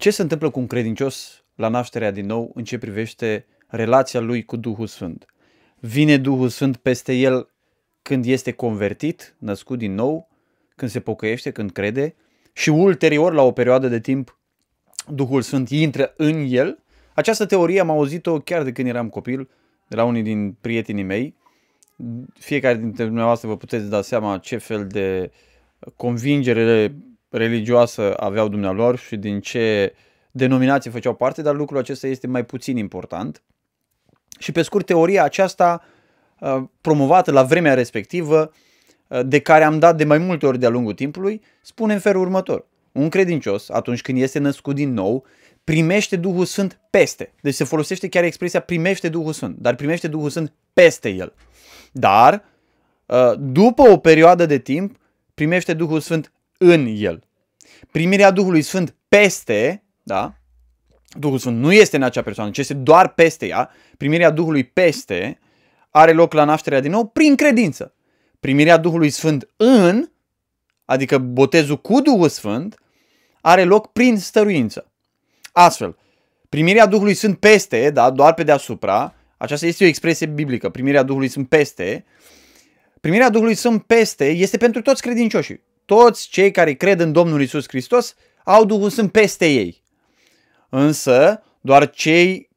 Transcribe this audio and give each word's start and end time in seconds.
Ce 0.00 0.10
se 0.10 0.22
întâmplă 0.22 0.50
cu 0.50 0.58
un 0.58 0.66
credincios 0.66 1.44
la 1.54 1.68
nașterea 1.68 2.10
din 2.10 2.26
nou 2.26 2.50
în 2.54 2.64
ce 2.64 2.78
privește 2.78 3.46
relația 3.66 4.20
lui 4.20 4.44
cu 4.44 4.56
Duhul 4.56 4.86
Sfânt? 4.86 5.26
Vine 5.80 6.16
Duhul 6.16 6.48
Sfânt 6.48 6.76
peste 6.76 7.12
el 7.12 7.50
când 8.02 8.24
este 8.24 8.52
convertit, 8.52 9.36
născut 9.38 9.78
din 9.78 9.94
nou, 9.94 10.28
când 10.76 10.90
se 10.90 11.00
pocăiește, 11.00 11.50
când 11.50 11.70
crede 11.70 12.14
și 12.52 12.68
ulterior, 12.68 13.32
la 13.32 13.42
o 13.42 13.52
perioadă 13.52 13.88
de 13.88 14.00
timp, 14.00 14.38
Duhul 15.08 15.42
Sfânt 15.42 15.68
intră 15.68 16.14
în 16.16 16.46
el. 16.48 16.82
Această 17.14 17.46
teorie 17.46 17.80
am 17.80 17.90
auzit-o 17.90 18.38
chiar 18.38 18.62
de 18.62 18.72
când 18.72 18.88
eram 18.88 19.08
copil, 19.08 19.48
de 19.88 19.96
la 19.96 20.04
unii 20.04 20.22
din 20.22 20.56
prietenii 20.60 21.04
mei. 21.04 21.34
Fiecare 22.38 22.76
dintre 22.76 23.04
dumneavoastră 23.04 23.48
vă 23.48 23.56
puteți 23.56 23.88
da 23.88 24.02
seama 24.02 24.38
ce 24.38 24.56
fel 24.56 24.86
de 24.86 25.30
convingere 25.96 26.94
religioasă 27.30 28.14
aveau 28.16 28.48
dumnealor 28.48 28.98
și 28.98 29.16
din 29.16 29.40
ce 29.40 29.94
denominație 30.30 30.90
făceau 30.90 31.14
parte, 31.14 31.42
dar 31.42 31.54
lucrul 31.54 31.78
acesta 31.78 32.06
este 32.06 32.26
mai 32.26 32.44
puțin 32.44 32.76
important. 32.76 33.42
Și 34.38 34.52
pe 34.52 34.62
scurt, 34.62 34.86
teoria 34.86 35.24
aceasta 35.24 35.84
uh, 36.40 36.62
promovată 36.80 37.30
la 37.30 37.42
vremea 37.42 37.74
respectivă, 37.74 38.52
uh, 39.06 39.20
de 39.26 39.40
care 39.40 39.64
am 39.64 39.78
dat 39.78 39.96
de 39.96 40.04
mai 40.04 40.18
multe 40.18 40.46
ori 40.46 40.58
de-a 40.58 40.68
lungul 40.68 40.94
timpului, 40.94 41.42
spune 41.62 41.92
în 41.92 42.00
felul 42.00 42.22
următor. 42.22 42.66
Un 42.92 43.08
credincios, 43.08 43.68
atunci 43.68 44.02
când 44.02 44.18
este 44.18 44.38
născut 44.38 44.74
din 44.74 44.92
nou, 44.92 45.24
primește 45.64 46.16
Duhul 46.16 46.44
Sfânt 46.44 46.80
peste. 46.90 47.32
Deci 47.40 47.54
se 47.54 47.64
folosește 47.64 48.08
chiar 48.08 48.24
expresia 48.24 48.60
primește 48.60 49.08
Duhul 49.08 49.32
Sfânt, 49.32 49.56
dar 49.58 49.74
primește 49.74 50.08
Duhul 50.08 50.30
Sfânt 50.30 50.52
peste 50.72 51.08
el. 51.08 51.32
Dar, 51.92 52.44
uh, 53.06 53.32
după 53.38 53.82
o 53.82 53.96
perioadă 53.96 54.46
de 54.46 54.58
timp, 54.58 54.96
primește 55.34 55.74
Duhul 55.74 56.00
Sfânt 56.00 56.32
în 56.62 56.94
el. 56.96 57.22
Primirea 57.90 58.30
Duhului 58.30 58.62
Sfânt 58.62 58.96
peste, 59.08 59.84
da? 60.02 60.34
Duhul 61.18 61.38
Sfânt 61.38 61.58
nu 61.58 61.72
este 61.72 61.96
în 61.96 62.02
acea 62.02 62.22
persoană, 62.22 62.50
ci 62.50 62.58
este 62.58 62.74
doar 62.74 63.08
peste 63.08 63.46
ea. 63.46 63.70
Primirea 63.96 64.30
Duhului 64.30 64.64
peste 64.64 65.38
are 65.90 66.12
loc 66.12 66.32
la 66.32 66.44
nașterea 66.44 66.80
din 66.80 66.90
nou 66.90 67.06
prin 67.06 67.36
credință. 67.36 67.94
Primirea 68.40 68.76
Duhului 68.76 69.10
Sfânt 69.10 69.48
în, 69.56 70.10
adică 70.84 71.18
botezul 71.18 71.80
cu 71.80 72.00
Duhul 72.00 72.28
Sfânt, 72.28 72.78
are 73.40 73.64
loc 73.64 73.92
prin 73.92 74.18
stăruință. 74.18 74.90
Astfel, 75.52 75.96
primirea 76.48 76.86
Duhului 76.86 77.14
Sfânt 77.14 77.38
peste, 77.38 77.90
da, 77.90 78.10
doar 78.10 78.34
pe 78.34 78.42
deasupra, 78.42 79.14
aceasta 79.36 79.66
este 79.66 79.84
o 79.84 79.86
expresie 79.86 80.26
biblică, 80.26 80.68
primirea 80.68 81.02
Duhului 81.02 81.28
Sfânt 81.28 81.48
peste, 81.48 82.04
primirea 83.00 83.30
Duhului 83.30 83.54
Sfânt 83.54 83.82
peste 83.82 84.30
este 84.30 84.56
pentru 84.56 84.82
toți 84.82 85.02
credincioșii. 85.02 85.60
Toți 85.90 86.28
cei 86.28 86.50
care 86.50 86.72
cred 86.72 87.00
în 87.00 87.12
Domnul 87.12 87.42
Isus 87.42 87.68
Hristos 87.68 88.14
au 88.44 88.64
Duhul 88.64 88.90
Sfânt 88.90 89.12
peste 89.12 89.46
ei. 89.46 89.82
Însă, 90.68 91.42
doar 91.60 91.90
cei 91.90 92.48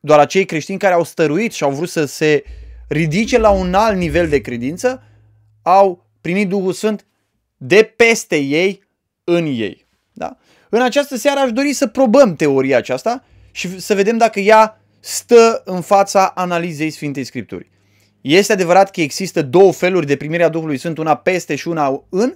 doar 0.00 0.18
acei 0.18 0.44
creștini 0.44 0.78
care 0.78 0.94
au 0.94 1.04
stăruit 1.04 1.52
și 1.52 1.62
au 1.62 1.70
vrut 1.70 1.88
să 1.88 2.04
se 2.04 2.44
ridice 2.88 3.38
la 3.38 3.50
un 3.50 3.74
alt 3.74 3.96
nivel 3.96 4.28
de 4.28 4.40
credință, 4.40 5.02
au 5.62 6.06
primit 6.20 6.48
Duhul 6.48 6.72
Sfânt 6.72 7.06
de 7.56 7.92
peste 7.96 8.36
ei 8.36 8.82
în 9.24 9.46
ei. 9.46 9.86
Da? 10.12 10.36
În 10.68 10.82
această 10.82 11.16
seară 11.16 11.40
aș 11.40 11.52
dori 11.52 11.72
să 11.72 11.86
probăm 11.86 12.36
teoria 12.36 12.76
aceasta 12.76 13.24
și 13.50 13.80
să 13.80 13.94
vedem 13.94 14.16
dacă 14.16 14.40
ea 14.40 14.80
stă 15.00 15.62
în 15.64 15.80
fața 15.80 16.26
analizei 16.26 16.90
Sfintei 16.90 17.24
Scripturii. 17.24 17.70
Este 18.20 18.52
adevărat 18.52 18.90
că 18.90 19.00
există 19.00 19.42
două 19.42 19.72
feluri 19.72 20.06
de 20.06 20.16
primire 20.16 20.42
a 20.42 20.48
Duhului 20.48 20.78
Sfânt, 20.78 20.98
una 20.98 21.16
peste 21.16 21.54
și 21.54 21.68
una 21.68 22.04
în, 22.08 22.34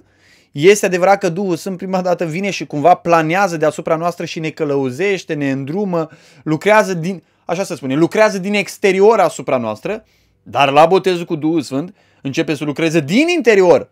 este 0.59 0.85
adevărat 0.85 1.19
că 1.19 1.29
Duhul 1.29 1.55
Sfânt 1.55 1.77
prima 1.77 2.01
dată 2.01 2.25
vine 2.25 2.49
și 2.49 2.65
cumva 2.65 2.93
planează 2.93 3.57
deasupra 3.57 3.95
noastră 3.95 4.25
și 4.25 4.39
ne 4.39 4.49
călăuzește, 4.49 5.33
ne 5.33 5.51
îndrumă, 5.51 6.09
lucrează 6.43 6.93
din, 6.93 7.23
așa 7.45 7.63
să 7.63 7.75
spune, 7.75 7.95
lucrează 7.95 8.37
din 8.37 8.53
exterior 8.53 9.19
asupra 9.19 9.57
noastră, 9.57 10.05
dar 10.43 10.71
la 10.71 10.85
botezul 10.85 11.25
cu 11.25 11.35
Duhul 11.35 11.61
Sfânt 11.61 11.95
începe 12.21 12.53
să 12.53 12.63
lucreze 12.63 12.99
din 12.99 13.27
interior 13.27 13.89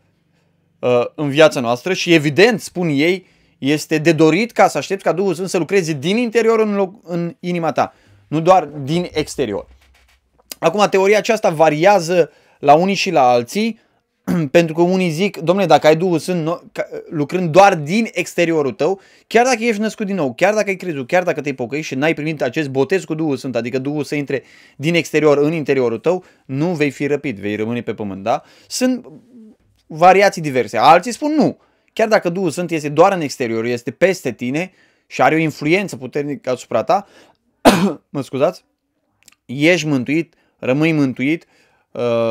uh, 0.79 1.05
în 1.15 1.29
viața 1.29 1.59
noastră 1.59 1.93
și 1.93 2.13
evident, 2.13 2.61
spun 2.61 2.87
ei, 2.87 3.25
este 3.57 3.97
de 3.97 4.11
dorit 4.11 4.51
ca 4.51 4.67
să 4.67 4.77
aștepți 4.77 5.03
ca 5.03 5.11
Duhul 5.11 5.33
Sfânt 5.33 5.49
să 5.49 5.57
lucreze 5.57 5.93
din 5.93 6.17
interior 6.17 6.59
în, 6.59 6.75
loc, 6.75 6.93
în 7.03 7.35
inima 7.39 7.71
ta, 7.71 7.93
nu 8.27 8.39
doar 8.39 8.63
din 8.63 9.09
exterior. 9.11 9.67
Acum, 10.59 10.87
teoria 10.89 11.17
aceasta 11.17 11.49
variază 11.49 12.31
la 12.59 12.73
unii 12.73 12.95
și 12.95 13.11
la 13.11 13.21
alții, 13.21 13.79
pentru 14.51 14.73
că 14.73 14.81
unii 14.81 15.09
zic, 15.09 15.37
domnule, 15.37 15.67
dacă 15.67 15.87
ai 15.87 15.95
Duhul 15.95 16.19
Sfânt 16.19 16.61
lucrând 17.09 17.49
doar 17.51 17.75
din 17.75 18.07
exteriorul 18.11 18.71
tău, 18.71 19.01
chiar 19.27 19.45
dacă 19.45 19.57
ești 19.59 19.81
născut 19.81 20.05
din 20.05 20.15
nou, 20.15 20.33
chiar 20.33 20.53
dacă 20.53 20.69
ai 20.69 20.75
crezut, 20.75 21.07
chiar 21.07 21.23
dacă 21.23 21.41
te-ai 21.41 21.55
pocăit 21.55 21.83
și 21.83 21.95
n-ai 21.95 22.13
primit 22.13 22.41
acest 22.41 22.69
botez 22.69 23.03
cu 23.03 23.13
Duhul 23.13 23.37
Sfânt, 23.37 23.55
adică 23.55 23.79
Duhul 23.79 24.03
să 24.03 24.15
intre 24.15 24.43
din 24.75 24.95
exterior 24.95 25.37
în 25.37 25.53
interiorul 25.53 25.97
tău, 25.97 26.23
nu 26.45 26.67
vei 26.67 26.91
fi 26.91 27.07
răpit, 27.07 27.37
vei 27.37 27.55
rămâne 27.55 27.81
pe 27.81 27.93
pământ, 27.93 28.23
da? 28.23 28.43
Sunt 28.67 29.05
variații 29.87 30.41
diverse. 30.41 30.77
Alții 30.77 31.11
spun 31.11 31.33
nu. 31.33 31.57
Chiar 31.93 32.07
dacă 32.07 32.29
Duhul 32.29 32.49
Sfânt 32.49 32.71
este 32.71 32.89
doar 32.89 33.13
în 33.13 33.21
exterior, 33.21 33.65
este 33.65 33.91
peste 33.91 34.31
tine 34.31 34.71
și 35.07 35.21
are 35.21 35.35
o 35.35 35.37
influență 35.37 35.97
puternică 35.97 36.49
asupra 36.49 36.83
ta, 36.83 37.07
mă 38.09 38.21
scuzați, 38.21 38.65
ești 39.45 39.87
mântuit, 39.87 40.33
rămâi 40.57 40.91
mântuit, 40.91 41.45
Uh, 41.45 41.64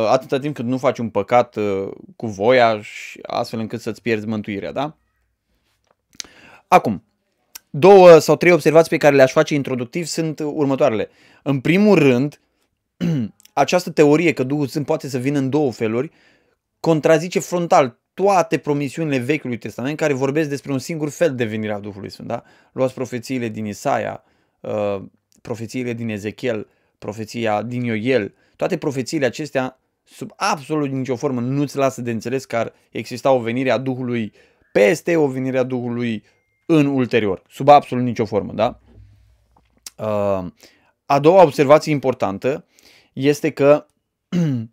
atâta 0.08 0.38
timp 0.38 0.54
cât 0.54 0.64
nu 0.64 0.78
faci 0.78 0.98
un 0.98 1.08
păcat 1.08 1.56
uh, 1.56 1.88
cu 2.16 2.26
voia 2.26 2.80
și 2.82 3.19
astfel 3.22 3.58
încât 3.58 3.80
să-ți 3.80 4.02
pierzi 4.02 4.26
mântuirea, 4.26 4.72
da? 4.72 4.97
Acum, 6.69 7.04
două 7.70 8.19
sau 8.19 8.36
trei 8.36 8.52
observații 8.52 8.91
pe 8.91 8.97
care 8.97 9.16
le-aș 9.16 9.32
face 9.32 9.54
introductiv 9.54 10.04
sunt 10.04 10.38
următoarele. 10.38 11.08
În 11.42 11.60
primul 11.60 11.98
rând, 11.98 12.41
această 13.52 13.91
teorie 13.91 14.32
că 14.32 14.42
Duhul 14.42 14.66
Sfânt 14.66 14.86
poate 14.86 15.08
să 15.08 15.19
vină 15.19 15.38
în 15.38 15.50
două 15.50 15.72
feluri 15.72 16.10
contrazice 16.81 17.41
frontal 17.41 17.98
toate 18.14 18.58
promisiunile 18.58 19.19
Vechiului 19.19 19.58
Testament 19.58 19.96
care 19.96 20.12
vorbesc 20.12 20.48
despre 20.48 20.72
un 20.72 20.78
singur 20.78 21.10
fel 21.10 21.34
de 21.34 21.44
venirea 21.44 21.78
Duhului 21.78 22.10
Sfânt. 22.10 22.28
Da? 22.28 22.42
Luați 22.72 22.94
profețiile 22.94 23.48
din 23.48 23.66
Isaia, 23.66 24.25
uh, 24.60 25.02
profețiile 25.42 25.92
din 25.92 26.08
Ezechiel, 26.08 26.69
profeția 26.98 27.62
din 27.62 27.82
Ioel, 27.82 28.34
toate 28.56 28.76
profețiile 28.78 29.26
acestea, 29.26 29.78
sub 30.04 30.31
absolut 30.37 30.91
nicio 30.91 31.16
formă, 31.16 31.41
nu-ți 31.41 31.76
lasă 31.76 32.00
de 32.00 32.10
înțeles 32.10 32.44
că 32.44 32.56
ar 32.56 32.72
exista 32.91 33.31
o 33.31 33.38
venire 33.38 33.70
a 33.70 33.78
Duhului 33.78 34.32
peste 34.72 35.16
o 35.16 35.26
venire 35.26 35.59
a 35.59 35.62
Duhului 35.62 36.25
în 36.66 36.87
ulterior. 36.87 37.43
Sub 37.48 37.69
absolut 37.69 38.04
nicio 38.04 38.25
formă, 38.25 38.53
da? 38.53 38.81
Uh, 39.97 40.47
a 41.06 41.19
doua 41.19 41.43
observație 41.43 41.93
importantă 41.93 42.66
este 43.12 43.50
că 43.50 43.87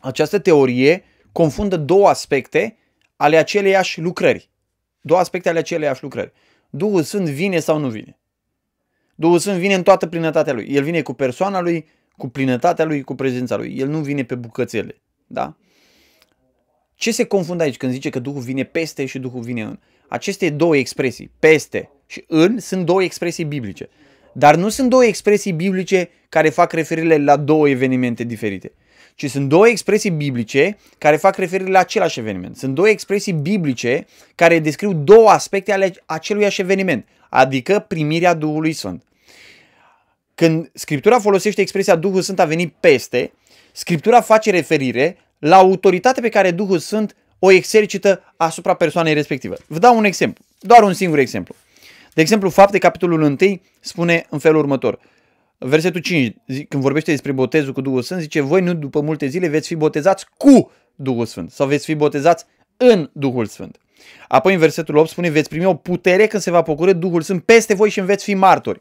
această 0.00 0.38
teorie 0.38 1.04
confundă 1.32 1.76
două 1.76 2.08
aspecte 2.08 2.76
ale 3.16 3.36
aceleiași 3.36 4.00
lucrări. 4.00 4.50
Două 5.00 5.20
aspecte 5.20 5.48
ale 5.48 5.58
aceleiași 5.58 6.02
lucrări. 6.02 6.32
Duhul 6.70 7.02
Sfânt 7.02 7.28
vine 7.28 7.58
sau 7.58 7.78
nu 7.78 7.88
vine? 7.88 8.18
Duhul 9.14 9.38
Sfânt 9.38 9.58
vine 9.58 9.74
în 9.74 9.82
toată 9.82 10.06
plinătatea 10.06 10.52
lui. 10.52 10.66
El 10.68 10.82
vine 10.82 11.02
cu 11.02 11.12
persoana 11.12 11.60
lui, 11.60 11.88
cu 12.20 12.28
plinătatea 12.28 12.84
lui, 12.84 13.02
cu 13.02 13.14
prezența 13.14 13.56
lui. 13.56 13.78
El 13.78 13.88
nu 13.88 13.98
vine 13.98 14.24
pe 14.24 14.34
bucățele. 14.34 15.00
Da? 15.26 15.56
Ce 16.94 17.12
se 17.12 17.24
confundă 17.24 17.62
aici 17.62 17.76
când 17.76 17.92
zice 17.92 18.10
că 18.10 18.18
Duhul 18.18 18.40
vine 18.40 18.64
peste 18.64 19.06
și 19.06 19.18
Duhul 19.18 19.40
vine 19.40 19.62
în? 19.62 19.78
Aceste 20.08 20.50
două 20.50 20.76
expresii, 20.76 21.30
peste 21.38 21.90
și 22.06 22.24
în, 22.28 22.58
sunt 22.58 22.86
două 22.86 23.02
expresii 23.02 23.44
biblice. 23.44 23.88
Dar 24.32 24.56
nu 24.56 24.68
sunt 24.68 24.90
două 24.90 25.04
expresii 25.04 25.52
biblice 25.52 26.08
care 26.28 26.48
fac 26.48 26.72
referire 26.72 27.16
la 27.16 27.36
două 27.36 27.68
evenimente 27.68 28.24
diferite, 28.24 28.72
ci 29.14 29.30
sunt 29.30 29.48
două 29.48 29.68
expresii 29.68 30.10
biblice 30.10 30.76
care 30.98 31.16
fac 31.16 31.36
referire 31.36 31.70
la 31.70 31.78
același 31.78 32.18
eveniment. 32.18 32.56
Sunt 32.56 32.74
două 32.74 32.88
expresii 32.88 33.32
biblice 33.32 34.06
care 34.34 34.58
descriu 34.58 34.92
două 34.92 35.28
aspecte 35.28 35.72
ale 35.72 35.92
aceluiași 36.06 36.60
eveniment, 36.60 37.06
adică 37.28 37.84
primirea 37.88 38.34
Duhului 38.34 38.72
Sfânt. 38.72 39.04
Când 40.40 40.70
Scriptura 40.74 41.18
folosește 41.18 41.60
expresia 41.60 41.96
Duhul 41.96 42.22
Sfânt 42.22 42.38
a 42.38 42.44
venit 42.44 42.74
peste, 42.80 43.32
Scriptura 43.72 44.20
face 44.20 44.50
referire 44.50 45.16
la 45.38 45.56
autoritatea 45.56 46.22
pe 46.22 46.28
care 46.28 46.50
Duhul 46.50 46.78
Sfânt 46.78 47.16
o 47.38 47.50
exercită 47.50 48.34
asupra 48.36 48.74
persoanei 48.74 49.14
respective. 49.14 49.56
Vă 49.66 49.78
dau 49.78 49.96
un 49.96 50.04
exemplu, 50.04 50.44
doar 50.58 50.82
un 50.82 50.92
singur 50.92 51.18
exemplu. 51.18 51.54
De 52.14 52.20
exemplu, 52.20 52.48
fapte 52.48 52.78
capitolul 52.78 53.22
1 53.22 53.36
spune 53.80 54.26
în 54.30 54.38
felul 54.38 54.58
următor. 54.58 54.98
Versetul 55.58 56.00
5, 56.00 56.36
când 56.68 56.82
vorbește 56.82 57.10
despre 57.10 57.32
botezul 57.32 57.72
cu 57.72 57.80
Duhul 57.80 58.02
Sfânt, 58.02 58.20
zice, 58.20 58.40
voi 58.40 58.60
nu 58.60 58.74
după 58.74 59.00
multe 59.00 59.26
zile 59.26 59.48
veți 59.48 59.66
fi 59.66 59.74
botezați 59.74 60.26
cu 60.36 60.70
Duhul 60.94 61.26
Sfânt 61.26 61.50
sau 61.50 61.66
veți 61.66 61.84
fi 61.84 61.94
botezați 61.94 62.44
în 62.76 63.10
Duhul 63.12 63.46
Sfânt. 63.46 63.78
Apoi 64.28 64.52
în 64.52 64.58
versetul 64.58 64.96
8 64.96 65.08
spune, 65.08 65.28
veți 65.28 65.48
primi 65.48 65.64
o 65.64 65.74
putere 65.74 66.26
când 66.26 66.42
se 66.42 66.50
va 66.50 66.62
pocură 66.62 66.92
Duhul 66.92 67.22
Sfânt 67.22 67.42
peste 67.42 67.74
voi 67.74 67.90
și 67.90 68.00
veți 68.00 68.24
fi 68.24 68.34
martori. 68.34 68.80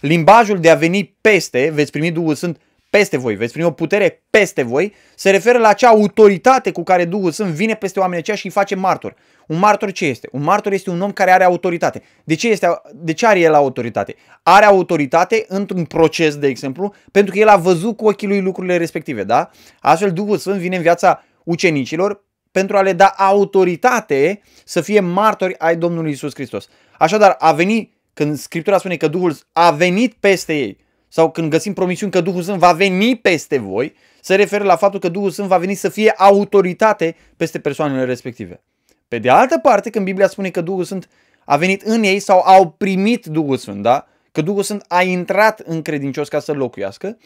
Limbajul 0.00 0.60
de 0.60 0.70
a 0.70 0.74
veni 0.74 1.16
peste, 1.20 1.70
veți 1.74 1.90
primi 1.90 2.10
Duhul 2.10 2.34
Sfânt 2.34 2.60
peste 2.90 3.16
voi, 3.16 3.34
veți 3.34 3.52
primi 3.52 3.66
o 3.66 3.70
putere 3.70 4.22
peste 4.30 4.62
voi, 4.62 4.94
se 5.14 5.30
referă 5.30 5.58
la 5.58 5.68
acea 5.68 5.88
autoritate 5.88 6.70
cu 6.72 6.82
care 6.82 7.04
Duhul 7.04 7.30
Sfânt 7.30 7.50
vine 7.50 7.74
peste 7.74 7.98
oamenii 7.98 8.20
aceia 8.20 8.36
și 8.36 8.46
îi 8.46 8.52
face 8.52 8.74
martor. 8.74 9.14
Un 9.46 9.58
martor 9.58 9.92
ce 9.92 10.06
este? 10.06 10.28
Un 10.32 10.42
martor 10.42 10.72
este 10.72 10.90
un 10.90 11.00
om 11.00 11.12
care 11.12 11.32
are 11.32 11.44
autoritate. 11.44 12.02
De 12.24 12.34
ce, 12.34 12.48
este, 12.48 12.66
de 12.94 13.12
ce 13.12 13.26
are 13.26 13.40
el 13.40 13.54
autoritate? 13.54 14.14
Are 14.42 14.64
autoritate 14.64 15.44
într-un 15.48 15.84
proces, 15.84 16.36
de 16.36 16.46
exemplu, 16.46 16.94
pentru 17.12 17.32
că 17.32 17.38
el 17.38 17.48
a 17.48 17.56
văzut 17.56 17.96
cu 17.96 18.06
ochii 18.06 18.28
lui 18.28 18.40
lucrurile 18.40 18.76
respective, 18.76 19.24
da? 19.24 19.50
Astfel 19.80 20.12
Duhul 20.12 20.36
Sfânt 20.36 20.58
vine 20.58 20.76
în 20.76 20.82
viața 20.82 21.24
ucenicilor 21.44 22.24
pentru 22.52 22.76
a 22.76 22.82
le 22.82 22.92
da 22.92 23.06
autoritate 23.06 24.40
să 24.64 24.80
fie 24.80 25.00
martori 25.00 25.58
ai 25.58 25.76
Domnului 25.76 26.10
Isus 26.10 26.34
Hristos. 26.34 26.68
Așadar, 26.98 27.36
a 27.38 27.52
venit, 27.52 27.92
când 28.14 28.38
Scriptura 28.38 28.78
spune 28.78 28.96
că 28.96 29.08
Duhul 29.08 29.36
a 29.52 29.70
venit 29.70 30.14
peste 30.20 30.54
ei, 30.54 30.78
sau 31.08 31.30
când 31.30 31.50
găsim 31.50 31.72
promisiuni 31.72 32.12
că 32.12 32.20
Duhul 32.20 32.42
Sfânt 32.42 32.58
va 32.58 32.72
veni 32.72 33.16
peste 33.16 33.58
voi, 33.58 33.94
se 34.20 34.34
referă 34.34 34.64
la 34.64 34.76
faptul 34.76 35.00
că 35.00 35.08
Duhul 35.08 35.30
Sfânt 35.30 35.48
va 35.48 35.58
veni 35.58 35.74
să 35.74 35.88
fie 35.88 36.10
autoritate 36.16 37.16
peste 37.36 37.58
persoanele 37.58 38.04
respective. 38.04 38.60
Pe 39.08 39.18
de 39.18 39.30
altă 39.30 39.58
parte, 39.58 39.90
când 39.90 40.04
Biblia 40.04 40.28
spune 40.28 40.50
că 40.50 40.60
Duhul 40.60 40.84
Sfânt 40.84 41.08
a 41.44 41.56
venit 41.56 41.82
în 41.82 42.02
ei 42.02 42.18
sau 42.18 42.40
au 42.40 42.70
primit 42.70 43.26
Duhul 43.26 43.56
Sfânt, 43.56 43.82
da? 43.82 44.06
că 44.32 44.42
Duhul 44.42 44.62
Sfânt 44.62 44.84
a 44.88 45.02
intrat 45.02 45.60
în 45.60 45.82
credincios 45.82 46.28
ca 46.28 46.38
să 46.38 46.52
locuiască, 46.52 47.18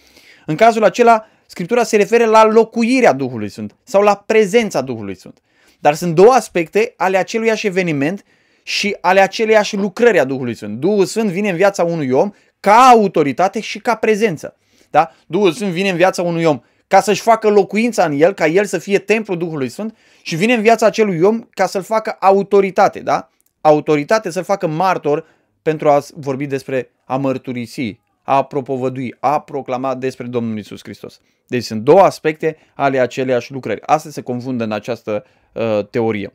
în 0.46 0.56
cazul 0.56 0.84
acela, 0.84 1.26
Scriptura 1.46 1.82
se 1.82 1.96
referă 1.96 2.24
la 2.24 2.44
locuirea 2.44 3.12
Duhului 3.12 3.48
Sfânt 3.48 3.74
sau 3.82 4.02
la 4.02 4.16
prezența 4.26 4.80
Duhului 4.80 5.16
Sfânt. 5.16 5.38
Dar 5.78 5.94
sunt 5.94 6.14
două 6.14 6.32
aspecte 6.32 6.94
ale 6.96 7.16
aceluiași 7.16 7.66
eveniment 7.66 8.24
și 8.66 8.96
ale 9.00 9.20
aceleiași 9.20 9.76
lucrări 9.76 10.18
a 10.18 10.24
Duhului 10.24 10.54
Sfânt. 10.54 10.78
Duhul 10.78 11.04
Sfânt 11.04 11.30
vine 11.30 11.50
în 11.50 11.56
viața 11.56 11.84
unui 11.84 12.10
om 12.10 12.30
ca 12.60 12.74
autoritate 12.74 13.60
și 13.60 13.78
ca 13.78 13.94
prezență. 13.94 14.56
Da? 14.90 15.10
Duhul 15.26 15.52
Sfânt 15.52 15.70
vine 15.70 15.88
în 15.88 15.96
viața 15.96 16.22
unui 16.22 16.44
om 16.44 16.60
ca 16.86 17.00
să-și 17.00 17.20
facă 17.20 17.48
locuința 17.48 18.04
în 18.04 18.12
el, 18.20 18.32
ca 18.32 18.46
el 18.46 18.64
să 18.64 18.78
fie 18.78 18.98
templul 18.98 19.38
Duhului 19.38 19.68
Sfânt 19.68 19.96
și 20.22 20.36
vine 20.36 20.54
în 20.54 20.62
viața 20.62 20.86
acelui 20.86 21.20
om 21.20 21.40
ca 21.50 21.66
să-l 21.66 21.82
facă 21.82 22.16
autoritate, 22.20 23.00
da? 23.00 23.28
Autoritate 23.60 24.30
să-l 24.30 24.44
facă 24.44 24.66
martor 24.66 25.26
pentru 25.62 25.88
a 25.88 26.02
vorbi 26.14 26.46
despre 26.46 26.90
a 27.04 27.16
mărturisi, 27.16 28.00
a 28.22 28.42
propovădui, 28.42 29.14
a 29.20 29.40
proclama 29.40 29.94
despre 29.94 30.26
Domnul 30.26 30.58
Isus 30.58 30.80
Hristos. 30.82 31.20
Deci 31.46 31.64
sunt 31.64 31.82
două 31.82 32.00
aspecte 32.00 32.56
ale 32.74 32.98
aceleiași 32.98 33.52
lucrări. 33.52 33.80
Asta 33.86 34.10
se 34.10 34.20
confundă 34.20 34.64
în 34.64 34.72
această 34.72 35.24
uh, 35.52 35.86
teorie. 35.90 36.32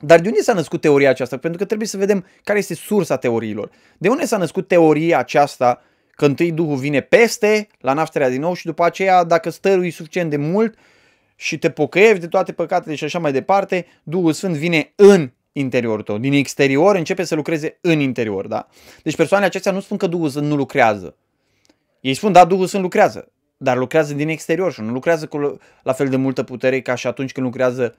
Dar 0.00 0.20
de 0.20 0.28
unde 0.28 0.40
s-a 0.40 0.52
născut 0.52 0.80
teoria 0.80 1.10
aceasta? 1.10 1.36
Pentru 1.36 1.58
că 1.58 1.64
trebuie 1.64 1.88
să 1.88 1.96
vedem 1.96 2.26
care 2.44 2.58
este 2.58 2.74
sursa 2.74 3.16
teoriilor. 3.16 3.70
De 3.98 4.08
unde 4.08 4.24
s-a 4.24 4.36
născut 4.36 4.68
teoria 4.68 5.18
aceasta 5.18 5.82
că 6.10 6.24
întâi 6.24 6.52
Duhul 6.52 6.76
vine 6.76 7.00
peste 7.00 7.68
la 7.80 7.92
nașterea 7.92 8.28
din 8.28 8.40
nou 8.40 8.54
și 8.54 8.66
după 8.66 8.84
aceea 8.84 9.24
dacă 9.24 9.50
stărui 9.50 9.90
suficient 9.90 10.30
de 10.30 10.36
mult 10.36 10.78
și 11.36 11.58
te 11.58 11.70
pocăiești 11.70 12.18
de 12.18 12.26
toate 12.28 12.52
păcatele 12.52 12.94
și 12.94 13.04
așa 13.04 13.18
mai 13.18 13.32
departe, 13.32 13.86
Duhul 14.02 14.32
Sfânt 14.32 14.54
vine 14.54 14.92
în 14.96 15.30
interiorul 15.52 16.02
tău. 16.02 16.18
Din 16.18 16.32
exterior 16.32 16.96
începe 16.96 17.24
să 17.24 17.34
lucreze 17.34 17.78
în 17.80 18.00
interior. 18.00 18.46
Da? 18.46 18.68
Deci 19.02 19.16
persoanele 19.16 19.48
acestea 19.48 19.72
nu 19.72 19.80
spun 19.80 19.96
că 19.96 20.06
Duhul 20.06 20.28
Sfânt 20.28 20.46
nu 20.46 20.56
lucrează. 20.56 21.16
Ei 22.00 22.14
spun, 22.14 22.32
da, 22.32 22.44
Duhul 22.44 22.66
Sfânt 22.66 22.82
lucrează, 22.82 23.32
dar 23.56 23.76
lucrează 23.76 24.14
din 24.14 24.28
exterior 24.28 24.72
și 24.72 24.80
nu 24.80 24.92
lucrează 24.92 25.26
cu 25.26 25.58
la 25.82 25.92
fel 25.92 26.08
de 26.08 26.16
multă 26.16 26.42
putere 26.42 26.80
ca 26.80 26.94
și 26.94 27.06
atunci 27.06 27.32
când 27.32 27.46
lucrează 27.46 27.96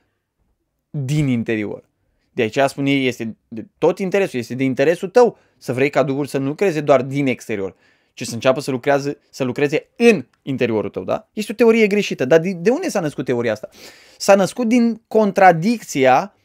din 1.05 1.27
interior. 1.27 1.83
De 2.31 2.43
aceea 2.43 2.67
spun 2.67 2.85
ei, 2.85 3.07
este 3.07 3.37
de 3.47 3.65
tot 3.77 3.99
interesul, 3.99 4.39
este 4.39 4.55
de 4.55 4.63
interesul 4.63 5.09
tău 5.09 5.37
să 5.57 5.73
vrei 5.73 5.89
ca 5.89 6.03
Duhul 6.03 6.25
să 6.25 6.37
nu 6.37 6.47
lucreze 6.47 6.81
doar 6.81 7.01
din 7.01 7.27
exterior, 7.27 7.75
ci 8.13 8.25
să 8.25 8.33
înceapă 8.33 8.59
să, 8.59 8.71
lucreze, 8.71 9.17
să 9.29 9.43
lucreze 9.43 9.87
în 9.95 10.25
interiorul 10.41 10.89
tău, 10.89 11.03
da? 11.03 11.27
Este 11.33 11.51
o 11.51 11.55
teorie 11.55 11.87
greșită, 11.87 12.25
dar 12.25 12.39
de, 12.39 12.51
de 12.51 12.69
unde 12.69 12.89
s-a 12.89 12.99
născut 12.99 13.25
teoria 13.25 13.51
asta? 13.51 13.69
S-a 14.17 14.35
născut 14.35 14.67
din 14.67 15.01
contradicția 15.07 16.35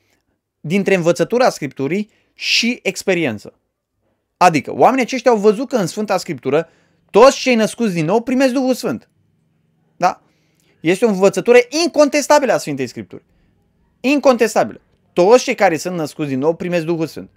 dintre 0.61 0.95
învățătura 0.95 1.51
Scripturii 1.51 2.11
și 2.35 2.81
experiență. 2.83 3.53
Adică, 4.37 4.73
oamenii 4.75 5.05
aceștia 5.05 5.31
au 5.31 5.37
văzut 5.37 5.69
că 5.69 5.77
în 5.77 5.87
Sfânta 5.87 6.17
Scriptură 6.17 6.69
toți 7.11 7.39
cei 7.39 7.55
născuți 7.55 7.95
din 7.95 8.05
nou 8.05 8.23
primesc 8.23 8.53
Duhul 8.53 8.75
Sfânt. 8.75 9.09
Da? 9.97 10.23
Este 10.81 11.05
o 11.05 11.09
învățătură 11.09 11.59
incontestabilă 11.85 12.53
a 12.53 12.59
Sfintei 12.59 12.87
Scripturi. 12.87 13.23
Incontestabilă. 14.05 14.81
Toți 15.13 15.45
cei 15.45 15.55
care 15.55 15.77
sunt 15.77 15.97
născuți 15.97 16.29
din 16.29 16.39
nou 16.39 16.55
primesc 16.55 16.85
Duhul 16.85 17.07
Sfânt. 17.07 17.31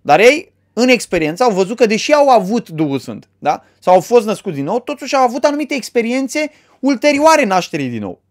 Dar 0.00 0.20
ei, 0.20 0.52
în 0.72 0.88
experiență, 0.88 1.42
au 1.42 1.50
văzut 1.50 1.76
că 1.76 1.86
deși 1.86 2.12
au 2.12 2.28
avut 2.28 2.68
Duhul 2.68 2.98
Sfânt, 2.98 3.28
da? 3.38 3.64
sau 3.78 3.94
au 3.94 4.00
fost 4.00 4.26
născuți 4.26 4.54
din 4.54 4.64
nou, 4.64 4.80
totuși 4.80 5.14
au 5.14 5.22
avut 5.22 5.44
anumite 5.44 5.74
experiențe 5.74 6.50
ulterioare 6.80 7.44
nașterii 7.44 7.88
din 7.88 8.00
nou. 8.00 8.22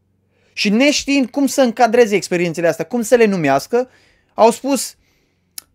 Și 0.53 0.69
neștiind 0.69 1.29
cum 1.29 1.45
să 1.45 1.61
încadreze 1.61 2.15
experiențele 2.15 2.67
astea, 2.67 2.85
cum 2.85 3.01
să 3.01 3.15
le 3.15 3.25
numească, 3.25 3.89
au 4.33 4.51
spus, 4.51 4.95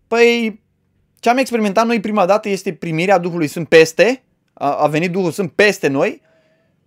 păi 0.06 0.60
ce 1.20 1.28
am 1.28 1.36
experimentat 1.36 1.86
noi 1.86 2.00
prima 2.00 2.26
dată 2.26 2.48
este 2.48 2.72
primirea 2.72 3.18
Duhului 3.18 3.46
Sfânt 3.46 3.68
peste, 3.68 4.22
a, 4.52 4.74
a 4.74 4.86
venit 4.86 5.10
Duhul 5.10 5.30
Sfânt 5.30 5.52
peste 5.52 5.88
noi 5.88 6.22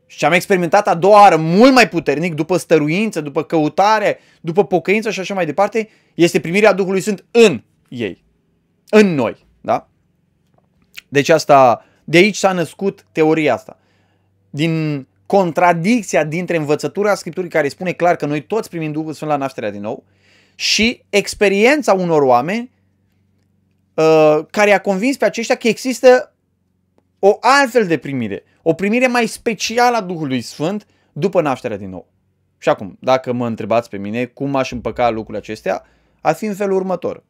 și 0.08 0.18
ce 0.18 0.26
am 0.26 0.32
experimentat 0.32 0.88
a 0.88 0.96
doua 0.96 1.22
oară 1.22 1.36
mult 1.36 1.74
mai 1.74 1.90
puternic, 1.90 2.34
după 2.34 2.58
stăruință, 2.58 3.22
după 3.22 3.44
căutare, 3.44 4.20
după 4.42 4.66
pocăință 4.66 5.12
și 5.12 5.20
așa 5.20 5.34
mai 5.34 5.46
departe, 5.46 5.90
este 6.14 6.40
primirea 6.40 6.74
Duhului 6.74 7.02
Sfânt 7.02 7.26
în 7.32 7.62
ei, 7.88 8.24
în 8.90 9.14
noi. 9.16 9.46
Da? 9.62 9.88
Deci 11.08 11.30
asta, 11.30 11.86
de 12.04 12.18
aici 12.18 12.36
s-a 12.36 12.52
născut 12.52 13.06
teoria 13.12 13.54
asta. 13.54 13.80
Din 14.50 15.08
contradicția 15.26 16.24
dintre 16.24 16.58
învățătura 16.58 17.16
Scripturii 17.16 17.50
care 17.50 17.68
spune 17.68 17.92
clar 17.92 18.16
că 18.16 18.26
noi 18.26 18.42
toți 18.42 18.70
primim 18.70 18.92
Duhul 18.92 19.14
Sfânt 19.14 19.32
la 19.32 19.38
nașterea 19.38 19.72
din 19.72 19.82
nou 19.82 20.04
și 20.56 21.04
experiența 21.10 21.94
unor 21.94 22.22
oameni 22.22 22.72
uh, 23.94 24.40
care 24.50 24.72
a 24.72 24.82
convins 24.82 25.18
pe 25.18 25.26
aceștia 25.26 25.56
că 25.56 25.68
există 25.68 26.35
o 27.28 27.38
altfel 27.40 27.88
de 27.88 27.98
primire, 27.98 28.44
o 28.62 28.74
primire 28.74 29.08
mai 29.08 29.28
specială 29.28 29.98
a 29.98 30.02
Duhului 30.02 30.42
Sfânt 30.42 30.86
după 31.14 31.42
nașterea 31.42 31.78
din 31.78 31.90
nou. 31.90 32.08
Și 32.58 32.70
acum, 32.70 32.98
dacă 33.00 33.34
mă 33.34 33.48
întrebați 33.48 33.90
pe 33.90 33.98
mine 33.98 34.26
cum 34.26 34.56
aș 34.56 34.72
împăca 34.72 35.10
lucrurile 35.10 35.38
acestea, 35.38 35.84
ar 36.22 36.36
fi 36.36 36.46
în 36.46 36.54
felul 36.54 36.76
următor. 36.76 37.24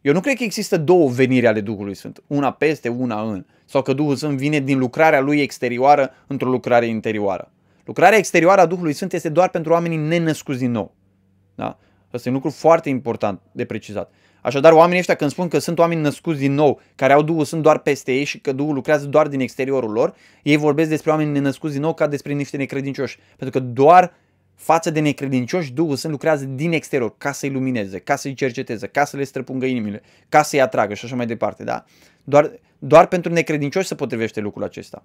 Eu 0.00 0.12
nu 0.12 0.20
cred 0.20 0.36
că 0.36 0.42
există 0.42 0.76
două 0.76 1.08
veniri 1.08 1.46
ale 1.46 1.60
Duhului 1.60 1.94
Sfânt, 1.94 2.22
una 2.26 2.52
peste, 2.52 2.88
una 2.88 3.22
în, 3.22 3.46
sau 3.64 3.82
că 3.82 3.92
Duhul 3.92 4.16
Sfânt 4.16 4.38
vine 4.38 4.58
din 4.58 4.78
lucrarea 4.78 5.20
lui 5.20 5.40
exterioară 5.40 6.10
într-o 6.26 6.50
lucrare 6.50 6.86
interioară. 6.86 7.52
Lucrarea 7.84 8.18
exterioară 8.18 8.60
a 8.60 8.66
Duhului 8.66 8.92
Sfânt 8.92 9.12
este 9.12 9.28
doar 9.28 9.48
pentru 9.48 9.72
oamenii 9.72 9.96
nenăscuți 9.96 10.58
din 10.58 10.70
nou. 10.70 10.94
Da? 11.54 11.78
Asta 12.10 12.28
e 12.28 12.32
un 12.32 12.36
lucru 12.36 12.50
foarte 12.50 12.88
important 12.88 13.40
de 13.52 13.64
precizat. 13.64 14.12
Așadar, 14.46 14.72
oamenii 14.72 14.98
ăștia 14.98 15.14
când 15.14 15.30
spun 15.30 15.48
că 15.48 15.58
sunt 15.58 15.78
oameni 15.78 16.00
născuți 16.00 16.38
din 16.38 16.52
nou, 16.52 16.80
care 16.94 17.12
au 17.12 17.22
Duhul, 17.22 17.44
sunt 17.44 17.62
doar 17.62 17.78
peste 17.78 18.12
ei 18.12 18.24
și 18.24 18.38
că 18.38 18.52
Duhul 18.52 18.74
lucrează 18.74 19.06
doar 19.06 19.28
din 19.28 19.40
exteriorul 19.40 19.90
lor, 19.90 20.14
ei 20.42 20.56
vorbesc 20.56 20.88
despre 20.88 21.10
oameni 21.10 21.30
nenăscuți 21.30 21.72
din 21.72 21.82
nou 21.82 21.94
ca 21.94 22.06
despre 22.06 22.32
niște 22.32 22.56
necredincioși. 22.56 23.18
Pentru 23.36 23.60
că 23.60 23.66
doar 23.66 24.12
față 24.54 24.90
de 24.90 25.00
necredincioși, 25.00 25.72
Duhul 25.72 25.96
Sfânt 25.96 26.12
lucrează 26.12 26.44
din 26.44 26.72
exterior, 26.72 27.14
ca 27.18 27.32
să-i 27.32 27.50
lumineze, 27.50 27.98
ca 27.98 28.16
să-i 28.16 28.34
cerceteze, 28.34 28.86
ca 28.86 29.04
să 29.04 29.16
le 29.16 29.24
străpungă 29.24 29.66
inimile, 29.66 30.02
ca 30.28 30.42
să-i 30.42 30.60
atragă 30.60 30.94
și 30.94 31.04
așa 31.04 31.16
mai 31.16 31.26
departe. 31.26 31.64
Da? 31.64 31.84
Doar, 32.24 32.50
doar 32.78 33.06
pentru 33.06 33.32
necredincioși 33.32 33.86
se 33.86 33.94
potrivește 33.94 34.40
lucrul 34.40 34.64
acesta. 34.64 35.04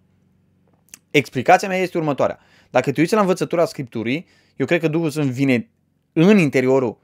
Explicația 1.11 1.67
mea 1.67 1.77
este 1.77 1.97
următoarea. 1.97 2.39
Dacă 2.69 2.91
te 2.91 2.99
uiți 2.99 3.13
la 3.13 3.19
învățătura 3.19 3.65
Scripturii, 3.65 4.27
eu 4.55 4.65
cred 4.65 4.79
că 4.79 4.87
Duhul 4.87 5.09
Sfânt 5.09 5.29
vine 5.29 5.69
în 6.13 6.37
interiorul, 6.37 6.97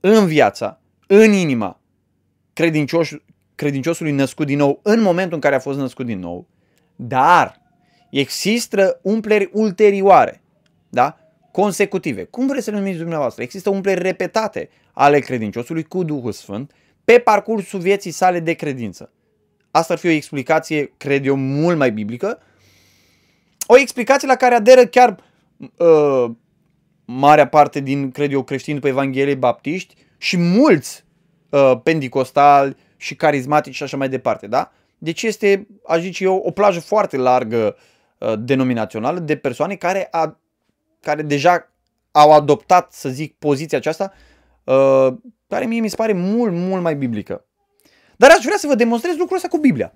în 0.00 0.26
viața, 0.26 0.80
în 1.10 1.32
inima 1.32 1.80
credincios, 2.58 3.10
credinciosului 3.54 4.12
născut 4.12 4.46
din 4.46 4.58
nou 4.58 4.80
în 4.82 5.00
momentul 5.00 5.34
în 5.34 5.40
care 5.40 5.54
a 5.54 5.58
fost 5.58 5.78
născut 5.78 6.06
din 6.06 6.18
nou, 6.18 6.46
dar 6.96 7.60
există 8.10 9.00
umpleri 9.02 9.50
ulterioare, 9.52 10.42
da? 10.88 11.18
consecutive. 11.52 12.24
Cum 12.24 12.46
vreți 12.46 12.64
să 12.64 12.70
le 12.70 12.76
numiți 12.78 12.98
dumneavoastră? 12.98 13.42
Există 13.42 13.70
umpleri 13.70 14.02
repetate 14.02 14.68
ale 14.92 15.18
credinciosului 15.18 15.82
cu 15.82 16.02
Duhul 16.02 16.32
Sfânt 16.32 16.72
pe 17.04 17.18
parcursul 17.18 17.80
vieții 17.80 18.10
sale 18.10 18.40
de 18.40 18.52
credință. 18.52 19.12
Asta 19.70 19.92
ar 19.92 19.98
fi 19.98 20.06
o 20.06 20.10
explicație, 20.10 20.92
cred 20.96 21.26
eu, 21.26 21.36
mult 21.36 21.76
mai 21.76 21.92
biblică. 21.92 22.38
O 23.66 23.78
explicație 23.78 24.28
la 24.28 24.36
care 24.36 24.54
aderă 24.54 24.86
chiar 24.86 25.16
uh, 25.76 26.30
marea 27.04 27.48
parte 27.48 27.80
din, 27.80 28.10
cred 28.10 28.32
eu, 28.32 28.42
creștini 28.42 28.74
după 28.74 28.88
Evanghelie 28.88 29.34
baptiști 29.34 29.94
și 30.16 30.36
mulți 30.36 31.06
uh, 31.50 31.72
pendicostali 31.82 32.76
și 32.96 33.16
carismatici 33.16 33.74
și 33.74 33.82
așa 33.82 33.96
mai 33.96 34.08
departe, 34.08 34.46
da? 34.46 34.72
Deci 34.98 35.22
este, 35.22 35.66
aș 35.86 36.00
zice 36.00 36.24
eu, 36.24 36.36
o 36.36 36.50
plajă 36.50 36.80
foarte 36.80 37.16
largă 37.16 37.76
uh, 38.18 38.32
denominațională 38.38 39.18
de 39.18 39.36
persoane 39.36 39.74
care, 39.74 40.08
a, 40.10 40.38
care 41.00 41.22
deja 41.22 41.72
au 42.10 42.32
adoptat, 42.32 42.92
să 42.92 43.08
zic, 43.08 43.34
poziția 43.38 43.78
aceasta, 43.78 44.12
uh, 44.64 45.08
care 45.48 45.64
mie 45.64 45.80
mi 45.80 45.88
se 45.88 45.96
pare 45.96 46.12
mult, 46.12 46.52
mult 46.52 46.82
mai 46.82 46.96
biblică. 46.96 47.44
Dar 48.16 48.30
aș 48.30 48.44
vrea 48.44 48.56
să 48.56 48.66
vă 48.66 48.74
demonstrez 48.74 49.16
lucrul 49.16 49.36
ăsta 49.36 49.48
cu 49.48 49.58
Biblia. 49.58 49.92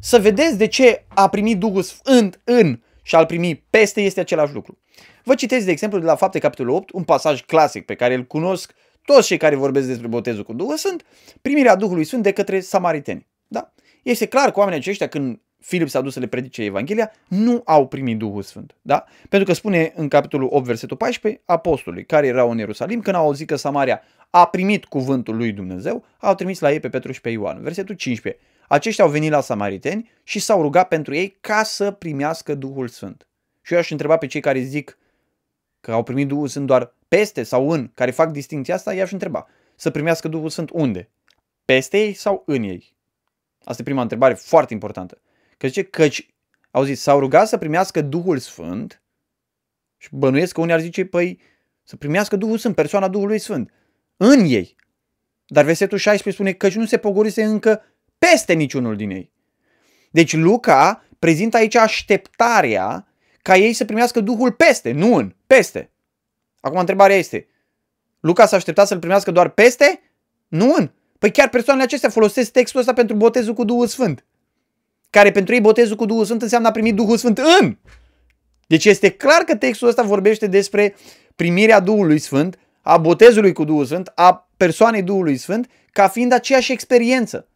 Să 0.00 0.18
vedeți 0.18 0.58
de 0.58 0.66
ce 0.66 1.04
a 1.08 1.28
primit 1.28 1.58
Duhul 1.58 1.82
Sfânt 1.82 2.40
în 2.44 2.80
și 3.02 3.14
a-l 3.14 3.26
primi 3.26 3.64
peste 3.70 4.00
este 4.00 4.20
același 4.20 4.54
lucru. 4.54 4.78
Vă 5.24 5.34
citesc, 5.34 5.64
de 5.64 5.70
exemplu, 5.70 5.98
de 5.98 6.04
la 6.04 6.14
Fapte, 6.14 6.38
capitolul 6.38 6.74
8, 6.74 6.90
un 6.90 7.04
pasaj 7.04 7.44
clasic 7.44 7.84
pe 7.84 7.94
care 7.94 8.14
îl 8.14 8.24
cunosc 8.24 8.72
toți 9.06 9.26
cei 9.26 9.36
care 9.36 9.54
vorbesc 9.54 9.86
despre 9.86 10.06
botezul 10.06 10.42
cu 10.42 10.52
Duhul 10.52 10.76
Sfânt, 10.76 11.04
primirea 11.42 11.76
Duhului 11.76 12.04
Sfânt 12.04 12.22
de 12.22 12.32
către 12.32 12.60
samariteni. 12.60 13.26
Da? 13.46 13.72
Este 14.02 14.26
clar 14.26 14.50
că 14.50 14.58
oamenii 14.58 14.80
aceștia, 14.80 15.08
când 15.08 15.40
Filip 15.60 15.88
s-a 15.88 16.00
dus 16.00 16.12
să 16.12 16.20
le 16.20 16.26
predice 16.26 16.62
Evanghelia, 16.62 17.12
nu 17.28 17.62
au 17.64 17.86
primit 17.86 18.18
Duhul 18.18 18.42
Sfânt. 18.42 18.76
Da? 18.82 19.04
Pentru 19.28 19.48
că 19.48 19.54
spune 19.54 19.92
în 19.96 20.08
capitolul 20.08 20.48
8, 20.52 20.64
versetul 20.64 20.96
14, 20.96 21.42
apostolii 21.44 22.04
care 22.04 22.26
erau 22.26 22.50
în 22.50 22.58
Ierusalim, 22.58 23.00
când 23.00 23.16
au 23.16 23.24
auzit 23.24 23.46
că 23.46 23.56
Samaria 23.56 24.02
a 24.30 24.46
primit 24.46 24.84
cuvântul 24.84 25.36
lui 25.36 25.52
Dumnezeu, 25.52 26.04
au 26.18 26.34
trimis 26.34 26.60
la 26.60 26.72
ei 26.72 26.80
pe 26.80 26.88
Petru 26.88 27.12
și 27.12 27.20
pe 27.20 27.30
Ioan. 27.30 27.62
Versetul 27.62 27.94
15. 27.94 28.42
Aceștia 28.68 29.04
au 29.04 29.10
venit 29.10 29.30
la 29.30 29.40
samariteni 29.40 30.10
și 30.22 30.38
s-au 30.38 30.62
rugat 30.62 30.88
pentru 30.88 31.14
ei 31.14 31.36
ca 31.40 31.62
să 31.62 31.90
primească 31.90 32.54
Duhul 32.54 32.88
Sfânt. 32.88 33.26
Și 33.62 33.72
eu 33.72 33.78
aș 33.78 33.90
întreba 33.90 34.16
pe 34.16 34.26
cei 34.26 34.40
care 34.40 34.60
zic 34.60 34.98
că 35.80 35.92
au 35.92 36.02
primit 36.02 36.28
Duhul 36.28 36.48
Sfânt 36.48 36.66
doar 36.66 36.94
peste 37.08 37.42
sau 37.42 37.70
în, 37.70 37.90
care 37.94 38.10
fac 38.10 38.30
distinția 38.30 38.74
asta, 38.74 38.94
i-aș 38.94 39.12
întreba 39.12 39.46
să 39.76 39.90
primească 39.90 40.28
Duhul 40.28 40.48
Sfânt 40.48 40.70
unde? 40.72 41.10
Peste 41.64 41.98
ei 41.98 42.12
sau 42.12 42.42
în 42.46 42.62
ei? 42.62 42.94
Asta 43.64 43.82
e 43.82 43.84
prima 43.84 44.02
întrebare 44.02 44.34
foarte 44.34 44.72
importantă. 44.72 45.20
Că 45.56 45.66
zice, 45.66 45.82
căci, 45.82 46.34
auziți, 46.70 47.02
s-au 47.02 47.18
rugat 47.18 47.48
să 47.48 47.56
primească 47.56 48.00
Duhul 48.00 48.38
Sfânt 48.38 49.02
și 49.96 50.08
bănuiesc 50.12 50.52
că 50.52 50.60
unii 50.60 50.74
ar 50.74 50.80
zice, 50.80 51.04
păi, 51.04 51.40
să 51.82 51.96
primească 51.96 52.36
Duhul 52.36 52.58
Sfânt, 52.58 52.74
persoana 52.74 53.08
Duhului 53.08 53.38
Sfânt, 53.38 53.72
în 54.16 54.44
ei. 54.44 54.76
Dar 55.46 55.64
versetul 55.64 55.98
16 55.98 56.42
spune, 56.42 56.52
căci 56.52 56.74
nu 56.74 56.86
se 56.86 56.96
pogorise 56.96 57.44
încă 57.44 57.82
peste 58.18 58.52
niciunul 58.52 58.96
din 58.96 59.10
ei. 59.10 59.32
Deci 60.10 60.34
Luca 60.34 61.04
prezintă 61.18 61.56
aici 61.56 61.74
așteptarea 61.74 63.08
ca 63.42 63.56
ei 63.56 63.72
să 63.72 63.84
primească 63.84 64.20
Duhul 64.20 64.52
peste, 64.52 64.92
nu 64.92 65.14
în, 65.14 65.34
peste. 65.46 65.90
Acum 66.66 66.78
întrebarea 66.78 67.16
este, 67.16 67.46
Luca 68.20 68.46
s-a 68.46 68.56
așteptat 68.56 68.86
să-l 68.86 68.98
primească 68.98 69.30
doar 69.30 69.48
peste? 69.48 70.00
Nu 70.48 70.74
în. 70.78 70.90
Păi 71.18 71.30
chiar 71.30 71.48
persoanele 71.48 71.84
acestea 71.84 72.08
folosesc 72.08 72.50
textul 72.50 72.80
ăsta 72.80 72.92
pentru 72.92 73.16
botezul 73.16 73.54
cu 73.54 73.64
Duhul 73.64 73.86
Sfânt. 73.86 74.24
Care 75.10 75.30
pentru 75.30 75.54
ei 75.54 75.60
botezul 75.60 75.96
cu 75.96 76.04
Duhul 76.04 76.24
Sfânt 76.24 76.42
înseamnă 76.42 76.68
a 76.68 76.70
primi 76.70 76.92
Duhul 76.92 77.16
Sfânt 77.16 77.38
în. 77.60 77.76
Deci 78.66 78.84
este 78.84 79.10
clar 79.10 79.42
că 79.42 79.56
textul 79.56 79.88
ăsta 79.88 80.02
vorbește 80.02 80.46
despre 80.46 80.94
primirea 81.36 81.80
Duhului 81.80 82.18
Sfânt, 82.18 82.58
a 82.82 82.96
botezului 82.96 83.52
cu 83.52 83.64
Duhul 83.64 83.84
Sfânt, 83.84 84.12
a 84.14 84.50
persoanei 84.56 85.02
Duhului 85.02 85.36
Sfânt, 85.36 85.68
ca 85.92 86.08
fiind 86.08 86.32
aceeași 86.32 86.72
experiență. 86.72 87.48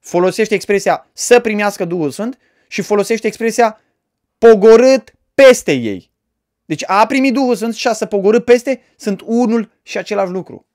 Folosește 0.00 0.54
expresia 0.54 1.06
să 1.12 1.40
primească 1.40 1.84
Duhul 1.84 2.10
Sfânt 2.10 2.38
și 2.68 2.82
folosește 2.82 3.26
expresia 3.26 3.80
pogorât 4.38 5.14
peste 5.34 5.72
ei. 5.72 6.14
Deci 6.66 6.82
a 6.86 7.06
primit 7.06 7.32
Duhul 7.32 7.54
Sfânt 7.54 7.74
și 7.74 7.88
a 7.88 7.92
să 7.92 8.06
pogorâ 8.06 8.40
peste 8.40 8.80
sunt 8.96 9.20
unul 9.24 9.70
și 9.82 9.98
același 9.98 10.30
lucru. 10.30 10.66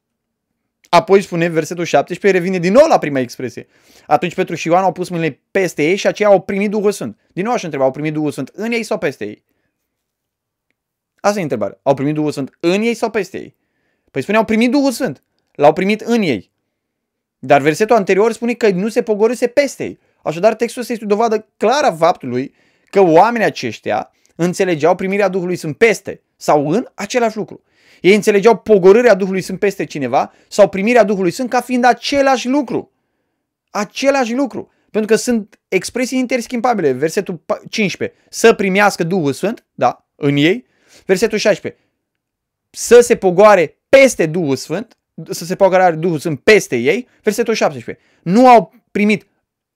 Apoi 0.90 1.22
spune 1.22 1.48
versetul 1.48 1.84
17, 1.84 2.40
revine 2.40 2.60
din 2.60 2.74
nou 2.74 2.88
la 2.88 2.98
prima 2.98 3.20
expresie. 3.20 3.68
Atunci 4.08 4.36
Petru 4.36 4.56
și 4.56 4.68
Ioan 4.68 4.84
au 4.84 4.92
pus 4.92 5.10
mâinile 5.10 5.40
peste 5.52 5.84
ei 5.84 5.96
și 5.96 6.08
aceia 6.08 6.30
au 6.30 6.42
primit 6.42 6.70
Duhul 6.70 6.92
Sfânt. 6.92 7.18
Din 7.34 7.44
nou 7.44 7.54
aș 7.54 7.64
întreba, 7.64 7.84
au 7.84 7.92
primit 7.92 8.14
Duhul 8.14 8.32
Sfânt 8.32 8.52
în 8.54 8.72
ei 8.72 8.84
sau 8.84 8.98
peste 8.98 9.26
ei? 9.26 9.44
Asta 11.20 11.40
e 11.40 11.42
întrebarea. 11.42 11.80
Au 11.84 11.94
primit 11.94 12.14
Duhul 12.14 12.32
Sfânt 12.32 12.58
în 12.60 12.82
ei 12.82 12.94
sau 12.94 13.10
peste 13.10 13.38
ei? 13.38 13.56
Păi 14.12 14.22
spune, 14.22 14.38
au 14.38 14.46
primit 14.46 14.72
Duhul 14.72 14.92
Sfânt. 14.92 15.24
L-au 15.52 15.74
primit 15.74 16.02
în 16.02 16.22
ei. 16.22 16.52
Dar 17.40 17.62
versetul 17.62 17.96
anterior 17.96 18.32
spune 18.32 18.54
că 18.54 18.70
nu 18.70 18.90
se 18.90 19.02
pogorâse 19.02 19.48
peste 19.48 19.84
ei. 19.84 20.00
Așadar, 20.24 20.56
textul 20.56 20.82
ăsta 20.82 20.94
este 20.94 21.06
o 21.06 21.08
dovadă 21.08 21.48
clară 21.58 21.86
a 21.86 21.96
faptului 21.96 22.54
că 22.90 23.02
oamenii 23.02 23.48
aceștia 23.48 24.12
înțelegeau 24.36 24.96
primirea 24.96 25.28
Duhului 25.28 25.56
Sfânt 25.56 25.78
peste 25.78 26.22
sau 26.36 26.70
în 26.70 26.88
același 26.94 27.38
lucru. 27.38 27.64
Ei 28.02 28.16
înțelegeau 28.16 28.58
pogorârea 28.58 29.14
Duhului 29.14 29.42
Sfânt 29.42 29.60
peste 29.60 29.84
cineva 29.86 30.34
sau 30.48 30.70
primirea 30.70 31.04
Duhului 31.04 31.32
Sfânt 31.32 31.50
ca 31.50 31.62
fiind 31.62 31.84
același 31.84 32.48
lucru. 32.48 32.92
Același 33.70 34.34
lucru. 34.34 34.72
Pentru 34.92 35.10
că 35.10 35.16
sunt 35.16 35.60
expresii 35.68 36.20
interschimbabile. 36.20 36.92
Versetul 36.92 37.42
15. 37.70 38.18
Să 38.30 38.54
primească 38.54 39.04
Duhul 39.04 39.34
Sfânt, 39.34 39.66
da, 39.74 40.08
în 40.16 40.36
ei. 40.36 40.66
Versetul 41.06 41.38
16. 41.38 41.82
Să 42.70 43.00
se 43.00 43.16
pogoare 43.16 43.78
peste 43.90 44.26
Duhul 44.26 44.56
Sfânt, 44.56 44.98
să 45.30 45.46
se 45.46 45.56
pogoare 45.56 45.96
Duhul 45.96 46.20
Sfânt 46.20 46.40
peste 46.40 46.76
ei. 46.76 47.08
Versetul 47.24 47.54
17. 47.54 48.04
Nu 48.22 48.48
au 48.48 48.74
primit, 48.92 49.28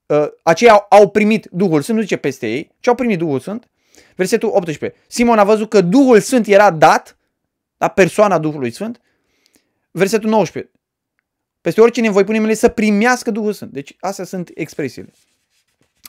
uh, 0.06 0.26
aceia 0.42 0.72
au, 0.72 0.86
au 0.88 1.10
primit 1.10 1.48
Duhul 1.50 1.82
Sfânt, 1.82 1.96
nu 1.96 2.02
zice 2.02 2.16
peste 2.16 2.46
ei, 2.46 2.70
ci 2.80 2.88
au 2.88 2.94
primit 2.94 3.18
Duhul 3.18 3.40
Sfânt. 3.40 3.68
Versetul 4.16 4.48
18. 4.48 4.98
Simon 5.06 5.38
a 5.38 5.44
văzut 5.44 5.68
că 5.68 5.80
Duhul 5.80 6.20
Sfânt 6.20 6.46
era 6.46 6.70
dat, 6.70 7.18
la 7.76 7.88
persoana 7.88 8.38
Duhului 8.38 8.70
Sfânt. 8.70 9.00
Versetul 9.90 10.28
19. 10.28 10.72
Peste 11.60 11.80
oricine 11.80 12.10
voi 12.10 12.24
pune 12.24 12.38
mele 12.38 12.54
să 12.54 12.68
primească 12.68 13.30
Duhul 13.30 13.52
Sfânt. 13.52 13.72
Deci 13.72 13.96
astea 14.00 14.24
sunt 14.24 14.50
expresiile. 14.54 15.12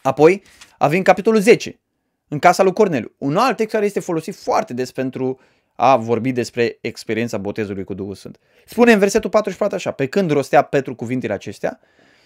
Apoi 0.02 0.44
avem 0.78 1.02
capitolul 1.02 1.40
10, 1.40 1.80
în 2.28 2.40
casa 2.40 2.64
lui 2.64 2.74
Corneliu. 2.74 3.12
Un 3.18 3.38
alt 3.38 3.58
text 3.58 3.74
care 3.74 3.86
este 3.86 4.00
folosit 4.00 4.36
foarte 4.36 4.74
des 4.74 4.92
pentru 4.92 5.40
a 5.76 5.98
vorbi 5.98 6.32
despre 6.32 6.78
experiența 6.82 7.38
botezului 7.38 7.84
cu 7.84 7.94
Duhul 7.94 8.16
Sfânt. 8.16 8.40
Spune 8.66 8.92
în 8.92 9.00
versetul 9.00 9.30
44 9.30 9.76
așa, 9.76 9.92
pe 9.92 10.08
când 10.08 10.32
rostea 10.32 10.62
Petru 10.62 10.96
cuvintele 10.96 11.34
acestea, 11.34 11.80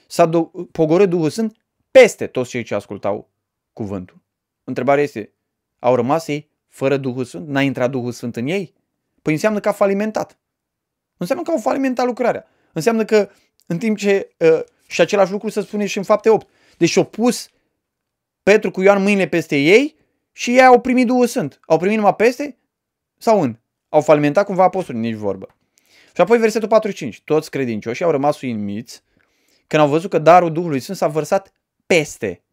s-a 0.08 0.30
pogorât 0.72 1.10
Duhul 1.10 1.30
Sfânt 1.30 1.56
peste 1.91 2.27
toți 2.27 2.50
cei 2.50 2.63
ce 2.63 2.75
ascultau 2.75 3.32
cuvântul. 3.74 4.22
Întrebarea 4.63 5.03
este, 5.03 5.34
au 5.82 5.96
rămas 5.96 6.28
ei 6.28 6.50
fără 6.68 6.98
Duhul 6.98 7.24
Sfânt? 7.24 7.48
N-a 7.48 7.62
intrat 7.62 7.90
Duhul 7.90 8.12
Sfânt 8.12 8.36
în 8.36 8.48
ei? 8.48 8.74
Păi 9.22 9.34
înseamnă 9.34 9.60
că 9.60 9.70
a 9.70 9.72
falimentat. 9.72 10.40
Înseamnă 11.18 11.44
că 11.44 11.52
au 11.52 11.58
falimentat 11.58 12.06
lucrarea. 12.06 12.48
Înseamnă 12.74 13.06
că 13.06 13.30
în 13.66 13.78
timp 13.78 13.98
ce, 13.98 14.30
uh, 14.38 14.62
și 14.88 15.02
același 15.02 15.32
lucru 15.32 15.50
se 15.50 15.62
spune 15.62 15.86
și 15.86 15.98
în 15.98 16.04
fapte 16.04 16.30
8, 16.30 16.48
deci 16.78 16.90
și-au 16.90 17.06
pus 17.06 17.50
Petru 18.44 18.72
cu 18.72 18.82
Ioan 18.82 19.02
mâinile 19.02 19.28
peste 19.28 19.58
ei 19.58 19.96
și 20.32 20.52
ei 20.52 20.66
au 20.66 20.80
primit 20.80 21.08
Duhul 21.08 21.28
Sfânt. 21.28 21.60
Au 21.66 21.78
primit 21.78 21.98
numai 21.98 22.16
peste 22.16 22.58
sau 23.18 23.42
în? 23.42 23.60
Au 23.90 24.02
falimentat 24.02 24.46
cumva 24.46 24.64
apostolii, 24.64 25.02
nici 25.02 25.16
vorbă. 25.16 25.56
Și 26.16 26.22
apoi 26.22 26.38
versetul 26.38 26.68
45. 26.68 27.22
Toți 27.22 27.50
credincioșii 27.50 28.06
au 28.06 28.12
rămas 28.12 28.42
uimiți 28.42 29.04
când 29.68 29.82
au 29.82 29.90
văzut 29.90 30.10
că 30.10 30.18
darul 30.18 30.52
Duhului 30.52 30.80
Sfânt 30.80 30.98
s-a 30.98 31.08
vărsat 31.08 31.54
peste 31.86 32.44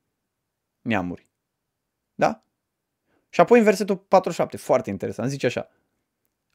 neamuri. 0.80 1.27
Da? 3.28 3.35
Și 3.35 3.40
apoi 3.40 3.58
în 3.58 3.64
versetul 3.64 3.97
47, 3.97 4.56
foarte 4.56 4.90
interesant, 4.90 5.30
zice 5.30 5.47
așa. 5.47 5.68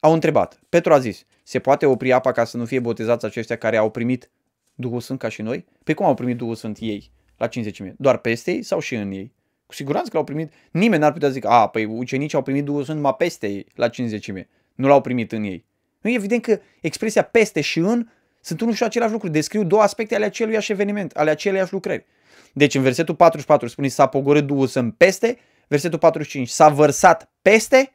Au 0.00 0.12
întrebat. 0.12 0.60
Petru 0.68 0.92
a 0.92 0.98
zis, 0.98 1.24
se 1.42 1.58
poate 1.58 1.86
opri 1.86 2.12
apa 2.12 2.32
ca 2.32 2.44
să 2.44 2.56
nu 2.56 2.64
fie 2.64 2.80
botezați 2.80 3.24
aceștia 3.24 3.56
care 3.56 3.76
au 3.76 3.90
primit 3.90 4.30
Duhul 4.74 5.00
Sfânt 5.00 5.18
ca 5.18 5.28
și 5.28 5.42
noi? 5.42 5.64
Păi 5.84 5.94
cum 5.94 6.06
au 6.06 6.14
primit 6.14 6.36
Duhul 6.36 6.54
Sfânt 6.54 6.78
ei 6.80 7.10
la 7.36 7.46
50 7.46 7.82
Doar 7.96 8.16
peste 8.16 8.50
ei 8.50 8.62
sau 8.62 8.78
și 8.78 8.94
în 8.94 9.10
ei? 9.10 9.32
Cu 9.66 9.74
siguranță 9.74 10.08
că 10.10 10.16
l-au 10.16 10.24
primit. 10.24 10.52
Nimeni 10.70 11.00
n-ar 11.00 11.12
putea 11.12 11.28
zic, 11.28 11.44
a, 11.44 11.68
păi 11.68 11.84
ucenicii 11.84 12.36
au 12.36 12.42
primit 12.42 12.64
Duhul 12.64 12.82
Sfânt 12.82 12.96
numai 12.96 13.14
peste 13.18 13.46
ei 13.46 13.66
la 13.74 13.88
50 13.88 14.30
Nu 14.74 14.86
l-au 14.86 15.00
primit 15.00 15.32
în 15.32 15.42
ei. 15.42 15.64
Nu 16.00 16.10
e 16.10 16.14
evident 16.14 16.42
că 16.42 16.60
expresia 16.80 17.22
peste 17.22 17.60
și 17.60 17.78
în 17.78 18.08
sunt 18.40 18.60
unul 18.60 18.74
și 18.74 18.82
același 18.82 19.12
lucru. 19.12 19.28
Descriu 19.28 19.64
două 19.64 19.82
aspecte 19.82 20.14
ale 20.14 20.24
aceluiași 20.24 20.72
eveniment, 20.72 21.12
ale 21.12 21.30
aceleiași 21.30 21.72
lucrări. 21.72 22.04
Deci 22.52 22.74
în 22.74 22.82
versetul 22.82 23.14
44 23.14 23.68
spune 23.68 23.88
s-a 23.88 24.06
pogorât 24.06 24.46
Duhul 24.46 24.66
Sfânt 24.66 24.94
peste, 24.94 25.38
versetul 25.68 25.98
45 25.98 26.48
s-a 26.48 26.68
vărsat 26.68 27.32
peste, 27.42 27.94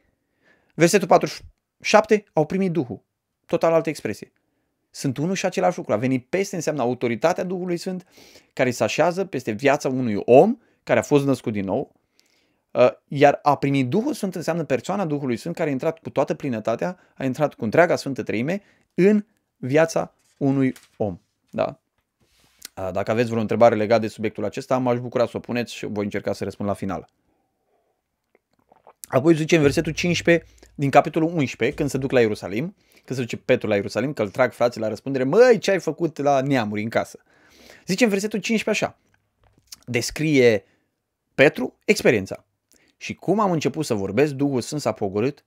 versetul 0.74 1.08
47 1.08 2.24
au 2.34 2.46
primit 2.46 2.72
Duhul. 2.72 3.04
Total 3.46 3.74
altă 3.74 3.90
expresie. 3.90 4.32
Sunt 4.90 5.18
unul 5.18 5.36
și 5.36 5.46
același 5.46 5.78
lucru. 5.78 5.94
A 5.94 5.98
venit 5.98 6.26
peste 6.26 6.56
înseamnă 6.56 6.82
autoritatea 6.82 7.44
Duhului 7.44 7.78
Sfânt 7.78 8.08
care 8.54 8.72
se 8.72 8.84
așează 8.84 9.26
peste 9.26 9.52
viața 9.52 9.90
unui 9.90 10.16
om 10.26 10.58
care 10.84 11.00
a 11.00 11.04
fost 11.04 11.26
născut 11.26 11.54
din 11.54 11.66
nou, 11.66 11.92
uh, 12.72 12.90
iar 13.08 13.40
a 13.44 13.56
primit 13.56 13.88
Duhul 13.90 14.14
Sfânt 14.14 14.36
înseamnă 14.36 14.64
persoana 14.64 15.06
Duhului 15.06 15.38
Sfânt 15.38 15.56
care 15.56 15.70
a 15.70 15.72
intrat 15.72 16.00
cu 16.00 16.10
toată 16.10 16.34
plinătatea, 16.34 17.00
a 17.16 17.26
intrat 17.26 17.54
cu 17.54 17.64
întreaga 17.64 17.96
Sfântă 17.96 18.24
Treime 18.24 18.62
în 18.94 19.26
viața 19.58 20.14
unui 20.38 20.74
om. 20.98 21.20
Da? 21.50 21.80
Uh, 22.78 22.90
dacă 22.92 23.12
aveți 23.12 23.30
vreo 23.30 23.42
întrebare 23.42 23.76
legată 23.76 24.02
de 24.02 24.08
subiectul 24.08 24.46
acesta, 24.46 24.78
m-aș 24.78 25.00
bucura 25.00 25.26
să 25.26 25.38
o 25.38 25.40
puneți 25.40 25.74
și 25.74 25.86
voi 25.86 26.04
încerca 26.04 26.34
să 26.34 26.44
răspund 26.44 26.70
la 26.70 26.76
final. 26.76 27.10
Apoi 29.10 29.36
zice 29.36 29.56
în 29.56 29.62
versetul 29.62 29.92
15 29.92 30.46
din 30.76 30.90
capitolul 30.90 31.30
11, 31.36 31.78
când 31.78 31.90
se 31.90 31.98
duc 31.98 32.12
la 32.12 32.20
Ierusalim, 32.20 32.76
când 32.94 33.20
se 33.20 33.26
duce 33.26 33.38
Petru 33.38 33.68
la 33.68 33.76
Ierusalim, 33.76 34.14
că 34.14 34.22
îl 34.22 34.30
trag 34.30 34.52
frații 34.52 34.82
la 34.82 34.88
răspundere, 34.88 35.24
măi, 35.24 35.58
ce 35.60 35.72
ai 35.72 35.80
făcut 35.80 36.18
la 36.18 36.42
neamuri 36.42 36.82
în 36.82 36.90
casă? 36.90 37.20
Zice 37.86 38.04
în 38.04 38.10
versetul 38.10 38.40
15 38.40 38.86
așa, 38.86 39.00
descrie 39.86 40.64
Petru 41.36 41.78
experiența. 41.86 42.46
Și 42.98 43.14
cum 43.14 43.40
am 43.40 43.52
început 43.52 43.86
să 43.86 43.94
vorbesc, 43.94 44.34
Duhul 44.34 44.62
Sfânt 44.62 44.82
s-a 44.82 44.92
pogorât 44.92 45.46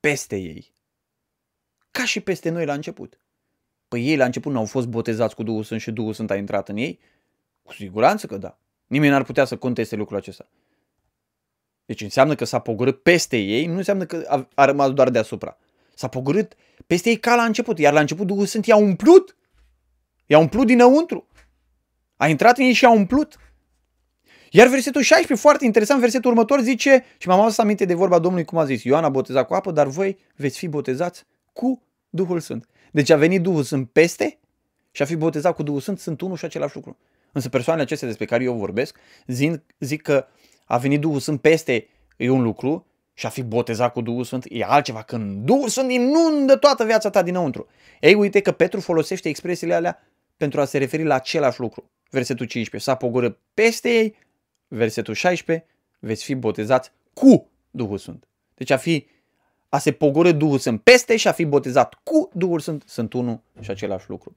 peste 0.00 0.36
ei. 0.36 0.72
Ca 1.90 2.04
și 2.04 2.20
peste 2.20 2.50
noi 2.50 2.64
la 2.64 2.72
început. 2.72 3.18
Păi 3.88 4.08
ei 4.08 4.16
la 4.16 4.24
început 4.24 4.52
nu 4.52 4.58
au 4.58 4.64
fost 4.64 4.86
botezați 4.86 5.34
cu 5.34 5.42
Duhul 5.42 5.62
Sfânt 5.62 5.80
și 5.80 5.90
Duhul 5.90 6.12
Sfânt 6.12 6.30
a 6.30 6.36
intrat 6.36 6.68
în 6.68 6.76
ei? 6.76 6.98
Cu 7.62 7.72
siguranță 7.72 8.26
că 8.26 8.36
da. 8.36 8.58
Nimeni 8.86 9.10
n-ar 9.10 9.24
putea 9.24 9.44
să 9.44 9.56
conteste 9.56 9.96
lucrul 9.96 10.16
acesta. 10.16 10.48
Deci 11.86 12.00
înseamnă 12.00 12.34
că 12.34 12.44
s-a 12.44 12.58
pogorât 12.58 13.02
peste 13.02 13.36
ei, 13.36 13.66
nu 13.66 13.76
înseamnă 13.76 14.04
că 14.04 14.24
a, 14.26 14.48
a 14.54 14.64
rămas 14.64 14.90
doar 14.90 15.10
deasupra. 15.10 15.58
S-a 15.94 16.08
pogorât 16.08 16.54
peste 16.86 17.08
ei 17.08 17.16
ca 17.16 17.34
la 17.34 17.44
început, 17.44 17.78
iar 17.78 17.92
la 17.92 18.00
început 18.00 18.26
Duhul 18.26 18.46
Sfânt 18.46 18.66
i-a 18.66 18.76
umplut. 18.76 19.36
I-a 20.26 20.38
umplut 20.38 20.66
dinăuntru. 20.66 21.28
A 22.16 22.28
intrat 22.28 22.58
în 22.58 22.64
ei 22.64 22.72
și 22.72 22.84
a 22.84 22.90
umplut. 22.90 23.38
Iar 24.50 24.68
versetul 24.68 25.02
16, 25.02 25.46
foarte 25.46 25.64
interesant, 25.64 26.00
versetul 26.00 26.30
următor 26.30 26.60
zice, 26.60 27.04
și 27.18 27.28
m-am 27.28 27.40
adus 27.40 27.58
aminte 27.58 27.84
de 27.84 27.94
vorba 27.94 28.18
Domnului 28.18 28.44
cum 28.44 28.58
a 28.58 28.64
zis, 28.64 28.82
Ioan 28.82 29.04
a 29.04 29.08
botezat 29.08 29.46
cu 29.46 29.54
apă, 29.54 29.70
dar 29.70 29.86
voi 29.86 30.18
veți 30.36 30.58
fi 30.58 30.68
botezați 30.68 31.24
cu 31.52 31.82
Duhul 32.10 32.40
Sfânt. 32.40 32.68
Deci 32.92 33.10
a 33.10 33.16
venit 33.16 33.42
Duhul 33.42 33.62
Sfânt 33.62 33.90
peste 33.90 34.38
și 34.90 35.02
a 35.02 35.04
fi 35.04 35.16
botezat 35.16 35.54
cu 35.54 35.62
Duhul 35.62 35.80
Sfânt 35.80 35.98
sunt 35.98 36.20
unul 36.20 36.36
și 36.36 36.44
același 36.44 36.74
lucru. 36.74 36.98
Însă 37.32 37.48
persoanele 37.48 37.84
acestea 37.84 38.08
despre 38.08 38.24
care 38.24 38.44
eu 38.44 38.54
vorbesc 38.54 38.96
zic, 39.26 39.62
zic 39.78 40.02
că 40.02 40.26
a 40.64 40.78
venit 40.78 41.00
Duhul 41.00 41.20
Sfânt 41.20 41.40
peste 41.40 41.88
e 42.16 42.30
un 42.30 42.42
lucru 42.42 42.86
și 43.14 43.26
a 43.26 43.28
fi 43.28 43.42
botezat 43.42 43.92
cu 43.92 44.00
Duhul 44.00 44.24
Sfânt 44.24 44.44
e 44.48 44.64
altceva. 44.64 45.02
Când 45.02 45.44
Duhul 45.44 45.68
Sfânt 45.68 45.90
inundă 45.90 46.56
toată 46.56 46.84
viața 46.84 47.10
ta 47.10 47.22
dinăuntru. 47.22 47.66
Ei, 48.00 48.14
uite 48.14 48.40
că 48.40 48.52
Petru 48.52 48.80
folosește 48.80 49.28
expresiile 49.28 49.74
alea 49.74 50.08
pentru 50.36 50.60
a 50.60 50.64
se 50.64 50.78
referi 50.78 51.04
la 51.04 51.14
același 51.14 51.60
lucru. 51.60 51.90
Versetul 52.10 52.46
15, 52.46 52.90
s-a 52.90 52.96
pogorât 52.96 53.38
peste 53.54 53.88
ei, 53.88 54.16
versetul 54.68 55.14
16, 55.14 55.66
veți 55.98 56.24
fi 56.24 56.34
botezați 56.34 56.92
cu 57.12 57.50
Duhul 57.70 57.98
Sfânt. 57.98 58.28
Deci 58.54 58.70
a 58.70 58.76
fi 58.76 59.06
a 59.68 59.78
se 59.78 59.92
pogorâ 59.92 60.32
Duhul 60.32 60.58
Sfânt 60.58 60.82
peste 60.82 61.16
și 61.16 61.28
a 61.28 61.32
fi 61.32 61.44
botezat 61.44 61.94
cu 62.02 62.30
Duhul 62.32 62.60
Sfânt 62.60 62.82
sunt 62.86 63.12
unul 63.12 63.40
și 63.60 63.70
același 63.70 64.08
lucru. 64.08 64.36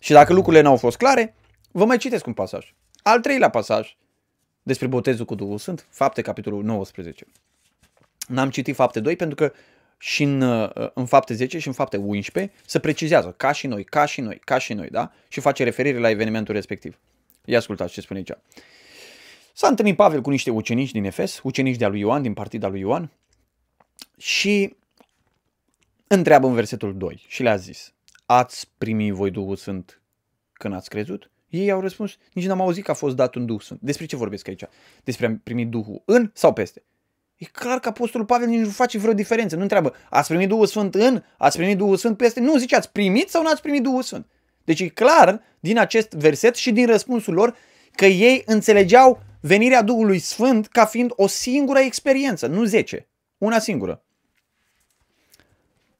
Și 0.00 0.12
dacă 0.12 0.32
lucrurile 0.32 0.62
n-au 0.62 0.76
fost 0.76 0.96
clare, 0.96 1.34
vă 1.70 1.84
mai 1.84 1.96
citesc 1.96 2.26
un 2.26 2.32
pasaj. 2.32 2.74
Al 3.02 3.20
treilea 3.20 3.50
pasaj 3.50 3.96
despre 4.62 4.86
botezul 4.86 5.24
cu 5.24 5.34
Duhul 5.34 5.58
Sfânt, 5.58 5.86
fapte 5.90 6.22
capitolul 6.22 6.64
19. 6.64 7.26
N-am 8.28 8.50
citit 8.50 8.74
fapte 8.74 9.00
2 9.00 9.16
pentru 9.16 9.36
că 9.36 9.52
și 9.98 10.22
în, 10.22 10.40
uh, 10.40 10.90
în 10.94 11.06
fapte 11.06 11.34
10 11.34 11.58
și 11.58 11.66
în 11.66 11.72
fapte 11.72 11.96
11 11.96 12.54
se 12.66 12.78
precizează 12.78 13.34
ca 13.36 13.52
și 13.52 13.66
noi, 13.66 13.84
ca 13.84 14.04
și 14.04 14.20
noi, 14.20 14.38
ca 14.44 14.58
și 14.58 14.72
noi, 14.72 14.88
da? 14.88 15.12
Și 15.28 15.40
face 15.40 15.64
referire 15.64 15.98
la 15.98 16.10
evenimentul 16.10 16.54
respectiv. 16.54 16.98
Ia 17.44 17.58
ascultați 17.58 17.92
ce 17.92 18.00
spune 18.00 18.18
aici. 18.18 18.38
S-a 19.52 19.68
întâlnit 19.68 19.96
Pavel 19.96 20.20
cu 20.20 20.30
niște 20.30 20.50
ucenici 20.50 20.92
din 20.92 21.04
Efes, 21.04 21.40
ucenici 21.42 21.76
de-a 21.76 21.88
lui 21.88 22.00
Ioan, 22.00 22.22
din 22.22 22.34
partida 22.34 22.68
lui 22.68 22.80
Ioan, 22.80 23.10
și 24.16 24.76
întreabă 26.06 26.46
în 26.46 26.54
versetul 26.54 26.96
2 26.96 27.24
și 27.26 27.42
le-a 27.42 27.56
zis, 27.56 27.92
ați 28.26 28.68
primit 28.78 29.12
voi 29.12 29.30
Duhul 29.30 29.56
Sfânt 29.56 30.00
când 30.52 30.74
ați 30.74 30.88
crezut? 30.88 31.30
Ei 31.52 31.70
au 31.70 31.80
răspuns, 31.80 32.16
nici 32.32 32.46
n-am 32.46 32.60
auzit 32.60 32.84
că 32.84 32.90
a 32.90 32.94
fost 32.94 33.16
dat 33.16 33.34
un 33.34 33.46
Duh 33.46 33.60
Sfânt. 33.60 33.80
Despre 33.82 34.06
ce 34.06 34.16
vorbesc 34.16 34.48
aici? 34.48 34.62
Despre 35.04 35.26
a 35.26 35.36
primi 35.42 35.66
Duhul 35.66 36.02
în 36.04 36.30
sau 36.34 36.52
peste? 36.52 36.82
E 37.36 37.44
clar 37.44 37.80
că 37.80 37.88
Apostolul 37.88 38.26
Pavel 38.26 38.48
nici 38.48 38.60
nu 38.60 38.68
face 38.68 38.98
vreo 38.98 39.12
diferență. 39.12 39.56
Nu 39.56 39.62
întreabă, 39.62 39.94
ați 40.10 40.28
primit 40.28 40.48
Duhul 40.48 40.66
Sfânt 40.66 40.94
în, 40.94 41.22
ați 41.38 41.56
primit 41.56 41.76
Duhul 41.76 41.96
Sfânt 41.96 42.16
peste? 42.16 42.40
Nu, 42.40 42.56
zice, 42.56 42.76
ați 42.76 42.92
primit 42.92 43.28
sau 43.28 43.42
nu 43.42 43.48
ați 43.48 43.62
primit 43.62 43.82
Duhul 43.82 44.02
Sfânt? 44.02 44.26
Deci 44.64 44.80
e 44.80 44.88
clar 44.88 45.42
din 45.60 45.78
acest 45.78 46.12
verset 46.12 46.54
și 46.54 46.72
din 46.72 46.86
răspunsul 46.86 47.34
lor 47.34 47.56
că 47.94 48.06
ei 48.06 48.42
înțelegeau 48.46 49.22
venirea 49.40 49.82
Duhului 49.82 50.18
Sfânt 50.18 50.66
ca 50.66 50.84
fiind 50.84 51.12
o 51.16 51.26
singură 51.26 51.78
experiență, 51.78 52.46
nu 52.46 52.64
zece, 52.64 53.08
una 53.38 53.58
singură. 53.58 54.02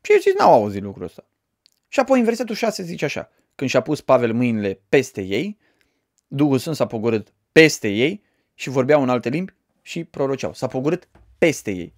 Și 0.00 0.12
ei 0.12 0.34
n-au 0.38 0.52
auzit 0.52 0.82
lucrul 0.82 1.04
ăsta. 1.04 1.24
Și 1.88 2.00
apoi 2.00 2.18
în 2.18 2.24
versetul 2.24 2.54
6 2.54 2.82
zice 2.82 3.04
așa, 3.04 3.30
când 3.54 3.70
și-a 3.70 3.80
pus 3.80 4.00
Pavel 4.00 4.32
mâinile 4.32 4.80
peste 4.88 5.20
ei, 5.20 5.58
Duhul 6.26 6.58
Sfânt 6.58 6.76
s-a 6.76 6.86
pogorât 6.86 7.32
peste 7.52 7.88
ei 7.88 8.22
și 8.54 8.68
vorbeau 8.68 9.02
în 9.02 9.08
alte 9.08 9.28
limbi 9.28 9.54
și 9.82 10.04
proroceau. 10.04 10.52
S-a 10.52 10.66
pogorât 10.66 11.08
peste 11.38 11.70
ei. 11.70 11.94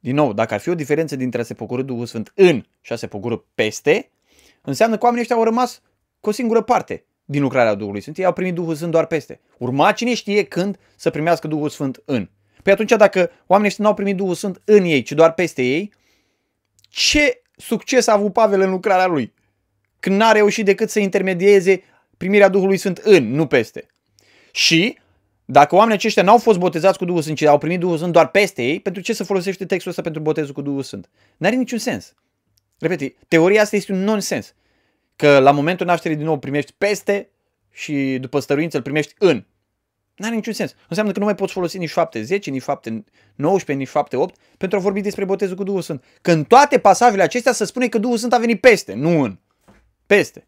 Din 0.00 0.14
nou, 0.14 0.32
dacă 0.32 0.54
ar 0.54 0.60
fi 0.60 0.68
o 0.68 0.74
diferență 0.74 1.16
dintre 1.16 1.40
a 1.40 1.44
se 1.44 1.54
pogorâ 1.54 1.82
Duhul 1.82 2.06
Sfânt 2.06 2.32
în 2.34 2.64
și 2.80 2.92
a 2.92 2.96
se 2.96 3.06
pogorâ 3.06 3.36
peste, 3.54 4.10
înseamnă 4.62 4.96
că 4.96 5.02
oamenii 5.02 5.22
ăștia 5.22 5.36
au 5.36 5.44
rămas 5.44 5.82
cu 6.20 6.28
o 6.28 6.32
singură 6.32 6.62
parte 6.62 7.04
din 7.24 7.42
lucrarea 7.42 7.74
Duhului 7.74 8.00
Sfânt. 8.00 8.18
Ei 8.18 8.24
au 8.24 8.32
primit 8.32 8.54
Duhul 8.54 8.74
Sfânt 8.74 8.90
doar 8.90 9.06
peste. 9.06 9.40
Urma 9.58 9.92
cine 9.92 10.14
știe 10.14 10.44
când 10.44 10.78
să 10.96 11.10
primească 11.10 11.48
Duhul 11.48 11.68
Sfânt 11.68 12.02
în. 12.04 12.28
Păi 12.62 12.72
atunci 12.72 12.90
dacă 12.90 13.30
oamenii 13.46 13.68
ăștia 13.68 13.84
nu 13.84 13.90
au 13.90 13.96
primit 13.96 14.16
Duhul 14.16 14.34
Sfânt 14.34 14.60
în 14.64 14.84
ei, 14.84 15.02
ci 15.02 15.12
doar 15.12 15.32
peste 15.32 15.62
ei, 15.62 15.92
ce 16.88 17.42
succes 17.56 18.06
a 18.06 18.12
avut 18.12 18.32
Pavel 18.32 18.60
în 18.60 18.70
lucrarea 18.70 19.06
lui? 19.06 19.34
Când 20.06 20.18
n-a 20.18 20.32
reușit 20.32 20.64
decât 20.64 20.90
să 20.90 20.98
intermedieze 20.98 21.82
primirea 22.16 22.48
Duhului 22.48 22.76
Sfânt 22.76 22.96
în, 22.96 23.30
nu 23.30 23.46
peste. 23.46 23.86
Și 24.52 24.98
dacă 25.44 25.74
oamenii 25.74 25.96
aceștia 25.96 26.22
n-au 26.22 26.38
fost 26.38 26.58
botezați 26.58 26.98
cu 26.98 27.04
Duhul 27.04 27.22
Sfânt, 27.22 27.36
ci 27.36 27.42
au 27.42 27.58
primit 27.58 27.80
Duhul 27.80 27.96
Sfânt 27.96 28.12
doar 28.12 28.28
peste 28.30 28.62
ei, 28.62 28.80
pentru 28.80 29.02
ce 29.02 29.12
să 29.12 29.24
folosește 29.24 29.66
textul 29.66 29.90
ăsta 29.90 30.02
pentru 30.02 30.22
botezul 30.22 30.52
cu 30.52 30.60
Duhul 30.60 30.82
Sfânt? 30.82 31.08
N-are 31.36 31.56
niciun 31.56 31.78
sens. 31.78 32.14
Repete, 32.78 33.14
teoria 33.28 33.62
asta 33.62 33.76
este 33.76 33.92
un 33.92 33.98
nonsens. 33.98 34.54
Că 35.16 35.38
la 35.38 35.50
momentul 35.50 35.86
nașterii 35.86 36.16
din 36.16 36.26
nou 36.26 36.38
primești 36.38 36.72
peste 36.78 37.30
și 37.72 38.18
după 38.20 38.40
stăruință 38.40 38.76
îl 38.76 38.82
primești 38.82 39.14
în. 39.18 39.44
N-are 40.16 40.34
niciun 40.34 40.52
sens. 40.52 40.74
Înseamnă 40.88 41.12
că 41.12 41.18
nu 41.18 41.24
mai 41.24 41.34
poți 41.34 41.52
folosi 41.52 41.78
nici 41.78 41.90
fapte 41.90 42.22
10, 42.22 42.50
nici 42.50 42.62
fapte 42.62 43.04
19, 43.34 43.84
nici 43.84 43.92
fapte 43.92 44.16
8 44.16 44.36
pentru 44.56 44.78
a 44.78 44.80
vorbi 44.80 45.00
despre 45.00 45.24
botezul 45.24 45.56
cu 45.56 45.62
Duhul 45.62 45.82
Sfânt. 45.82 46.04
Că 46.22 46.30
în 46.30 46.44
toate 46.44 46.78
pasajele 46.78 47.22
acestea 47.22 47.52
se 47.52 47.64
spune 47.64 47.88
că 47.88 47.98
Duhul 47.98 48.16
Sfânt 48.16 48.32
a 48.32 48.38
venit 48.38 48.60
peste, 48.60 48.94
nu 48.94 49.22
în. 49.22 49.38
Peste. 50.06 50.46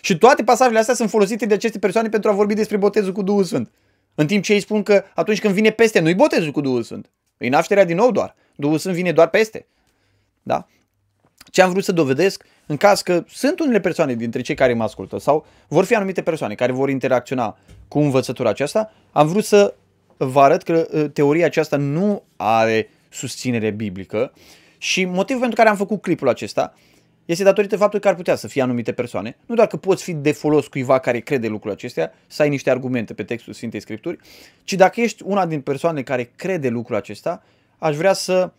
Și 0.00 0.18
toate 0.18 0.44
pasajele 0.44 0.78
astea 0.78 0.94
sunt 0.94 1.10
folosite 1.10 1.46
de 1.46 1.54
aceste 1.54 1.78
persoane 1.78 2.08
pentru 2.08 2.30
a 2.30 2.32
vorbi 2.32 2.54
despre 2.54 2.76
botezul 2.76 3.12
cu 3.12 3.22
Duhul 3.22 3.44
Sfânt. 3.44 3.70
În 4.14 4.26
timp 4.26 4.44
ce 4.44 4.52
ei 4.52 4.60
spun 4.60 4.82
că 4.82 5.04
atunci 5.14 5.40
când 5.40 5.54
vine 5.54 5.70
peste, 5.70 6.00
nu-i 6.00 6.14
botezul 6.14 6.50
cu 6.50 6.60
Duhul 6.60 6.82
Sfânt. 6.82 7.10
E 7.38 7.48
nașterea 7.48 7.84
din 7.84 7.96
nou 7.96 8.10
doar. 8.10 8.34
Duhul 8.56 8.78
Sfânt 8.78 8.94
vine 8.94 9.12
doar 9.12 9.28
peste. 9.28 9.66
Da? 10.42 10.66
Ce 11.50 11.62
am 11.62 11.70
vrut 11.70 11.84
să 11.84 11.92
dovedesc, 11.92 12.44
în 12.66 12.76
caz 12.76 13.02
că 13.02 13.24
sunt 13.28 13.60
unele 13.60 13.80
persoane 13.80 14.14
dintre 14.14 14.40
cei 14.40 14.54
care 14.54 14.74
mă 14.74 14.82
ascultă 14.82 15.18
sau 15.18 15.46
vor 15.68 15.84
fi 15.84 15.94
anumite 15.94 16.22
persoane 16.22 16.54
care 16.54 16.72
vor 16.72 16.90
interacționa 16.90 17.58
cu 17.88 17.98
învățătura 17.98 18.48
aceasta, 18.48 18.92
am 19.12 19.26
vrut 19.26 19.44
să 19.44 19.74
vă 20.16 20.40
arăt 20.40 20.62
că 20.62 20.88
uh, 20.92 21.10
teoria 21.12 21.46
aceasta 21.46 21.76
nu 21.76 22.22
are 22.36 22.90
susținere 23.08 23.70
biblică 23.70 24.32
și 24.78 25.04
motivul 25.04 25.40
pentru 25.40 25.56
care 25.56 25.68
am 25.68 25.76
făcut 25.76 26.02
clipul 26.02 26.28
acesta 26.28 26.74
este 27.28 27.42
datorită 27.42 27.76
faptului 27.76 28.00
că 28.00 28.08
ar 28.08 28.14
putea 28.14 28.34
să 28.34 28.48
fie 28.48 28.62
anumite 28.62 28.92
persoane, 28.92 29.36
nu 29.46 29.54
doar 29.54 29.66
că 29.66 29.76
poți 29.76 30.02
fi 30.02 30.12
de 30.12 30.32
folos 30.32 30.66
cuiva 30.66 30.98
care 30.98 31.18
crede 31.18 31.48
lucrul 31.48 31.70
acestea, 31.70 32.12
să 32.26 32.42
ai 32.42 32.48
niște 32.48 32.70
argumente 32.70 33.14
pe 33.14 33.22
textul 33.22 33.52
Sfintei 33.52 33.80
Scripturi, 33.80 34.18
ci 34.64 34.72
dacă 34.72 35.00
ești 35.00 35.22
una 35.26 35.46
din 35.46 35.60
persoanele 35.60 36.02
care 36.02 36.30
crede 36.36 36.68
lucrul 36.68 36.96
acesta, 36.96 37.42
aș 37.78 37.96
vrea 37.96 38.12
să 38.12 38.52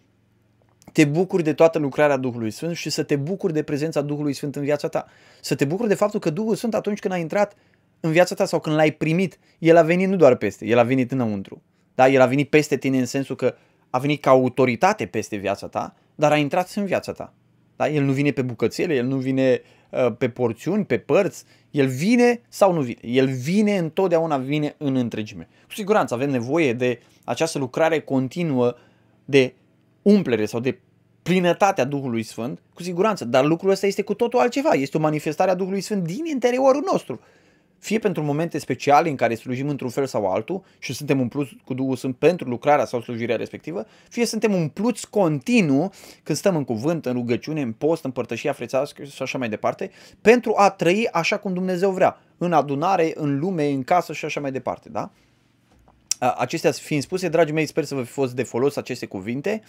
te 0.94 1.06
bucuri 1.06 1.44
de 1.44 1.54
toată 1.54 1.80
lucrarea 1.80 2.18
Duhului 2.18 2.52
Sfânt 2.52 2.76
și 2.76 2.90
să 2.90 3.04
te 3.04 3.16
bucuri 3.16 3.54
de 3.54 3.64
prezența 3.64 4.02
Duhului 4.02 4.34
Sfânt 4.34 4.56
în 4.56 4.64
viața 4.64 4.88
ta. 4.88 5.06
Să 5.42 5.56
te 5.56 5.66
bucuri 5.66 5.88
de 5.88 5.96
faptul 5.96 6.20
că 6.20 6.30
Duhul 6.30 6.56
Sfânt 6.56 6.74
atunci 6.76 7.00
când 7.00 7.14
a 7.14 7.18
intrat 7.18 7.56
în 8.00 8.12
viața 8.12 8.36
ta 8.36 8.46
sau 8.46 8.60
când 8.60 8.76
l-ai 8.76 8.92
primit, 8.92 9.40
el 9.60 9.78
a 9.78 9.82
venit 9.82 10.08
nu 10.08 10.16
doar 10.16 10.36
peste, 10.36 10.66
el 10.66 10.78
a 10.78 10.84
venit 10.84 11.12
înăuntru. 11.12 11.62
Da? 11.96 12.10
El 12.10 12.22
a 12.22 12.26
venit 12.26 12.50
peste 12.50 12.78
tine 12.78 13.00
în 13.00 13.06
sensul 13.06 13.36
că 13.36 13.56
a 13.90 14.00
venit 14.00 14.22
ca 14.22 14.30
autoritate 14.30 15.06
peste 15.06 15.36
viața 15.36 15.68
ta, 15.68 15.96
dar 16.16 16.32
a 16.32 16.38
intrat 16.38 16.74
în 16.76 16.86
viața 16.86 17.12
ta. 17.12 17.34
Da? 17.80 17.90
El 17.90 18.04
nu 18.04 18.12
vine 18.12 18.32
pe 18.32 18.42
bucățele, 18.42 18.96
el 18.96 19.06
nu 19.06 19.18
vine 19.18 19.62
uh, 19.90 20.16
pe 20.18 20.30
porțiuni, 20.30 20.86
pe 20.86 20.98
părți, 20.98 21.44
el 21.72 21.88
vine 21.88 22.42
sau 22.50 22.74
nu 22.74 22.82
vine. 22.82 23.00
El 23.02 23.28
vine 23.28 23.78
întotdeauna, 23.78 24.38
vine 24.38 24.76
în 24.78 24.96
întregime. 24.96 25.48
Cu 25.68 25.74
siguranță 25.74 26.14
avem 26.14 26.30
nevoie 26.30 26.74
de 26.74 27.00
această 27.24 27.58
lucrare 27.58 28.00
continuă 28.00 28.76
de 29.26 29.54
umplere 30.02 30.46
sau 30.46 30.60
de 30.60 30.80
plinătatea 31.24 31.84
Duhului 31.84 32.24
Sfânt, 32.24 32.62
cu 32.74 32.84
siguranță, 32.84 33.26
dar 33.26 33.46
lucrul 33.46 33.72
ăsta 33.72 33.88
este 33.88 34.02
cu 34.02 34.14
totul 34.14 34.40
altceva, 34.40 34.70
este 34.70 34.98
o 34.98 35.00
manifestare 35.00 35.52
a 35.52 35.56
Duhului 35.56 35.82
Sfânt 35.82 36.04
din 36.04 36.26
interiorul 36.26 36.84
nostru 36.92 37.20
fie 37.80 38.00
pentru 38.00 38.24
momente 38.24 38.58
speciale 38.58 39.10
în 39.10 39.16
care 39.16 39.36
slujim 39.36 39.70
într-un 39.70 39.90
fel 39.90 40.06
sau 40.06 40.32
altul 40.32 40.64
și 40.80 40.94
suntem 40.94 41.20
umpluți 41.20 41.58
cu 41.66 41.74
Duhul 41.74 41.96
Sfânt 41.96 42.16
pentru 42.16 42.50
lucrarea 42.50 42.86
sau 42.86 43.02
slujirea 43.02 43.36
respectivă, 43.36 43.86
fie 44.10 44.26
suntem 44.26 44.54
umpluți 44.54 45.10
continuu 45.10 45.92
când 46.24 46.38
stăm 46.38 46.56
în 46.56 46.64
cuvânt, 46.64 47.06
în 47.06 47.14
rugăciune, 47.14 47.62
în 47.62 47.72
post, 47.72 48.04
în 48.04 48.12
părtășia 48.12 48.54
frețească 48.54 49.04
și 49.04 49.22
așa 49.22 49.38
mai 49.38 49.50
departe, 49.50 49.92
pentru 50.22 50.54
a 50.56 50.70
trăi 50.70 51.08
așa 51.12 51.38
cum 51.38 51.54
Dumnezeu 51.54 51.92
vrea, 51.92 52.22
în 52.38 52.54
adunare, 52.54 53.12
în 53.16 53.40
lume, 53.40 53.68
în 53.68 53.84
casă 53.84 54.14
și 54.14 54.26
așa 54.26 54.40
mai 54.40 54.52
departe. 54.52 54.90
Da? 54.90 55.12
Acestea 56.38 56.72
fiind 56.72 57.04
spuse, 57.04 57.30
dragii 57.30 57.54
mei, 57.54 57.66
sper 57.66 57.84
să 57.84 57.96
vă 57.96 58.04
fi 58.04 58.12
fost 58.12 58.34
de 58.34 58.44
folos 58.44 58.76
aceste 58.76 59.06
cuvinte 59.06 59.62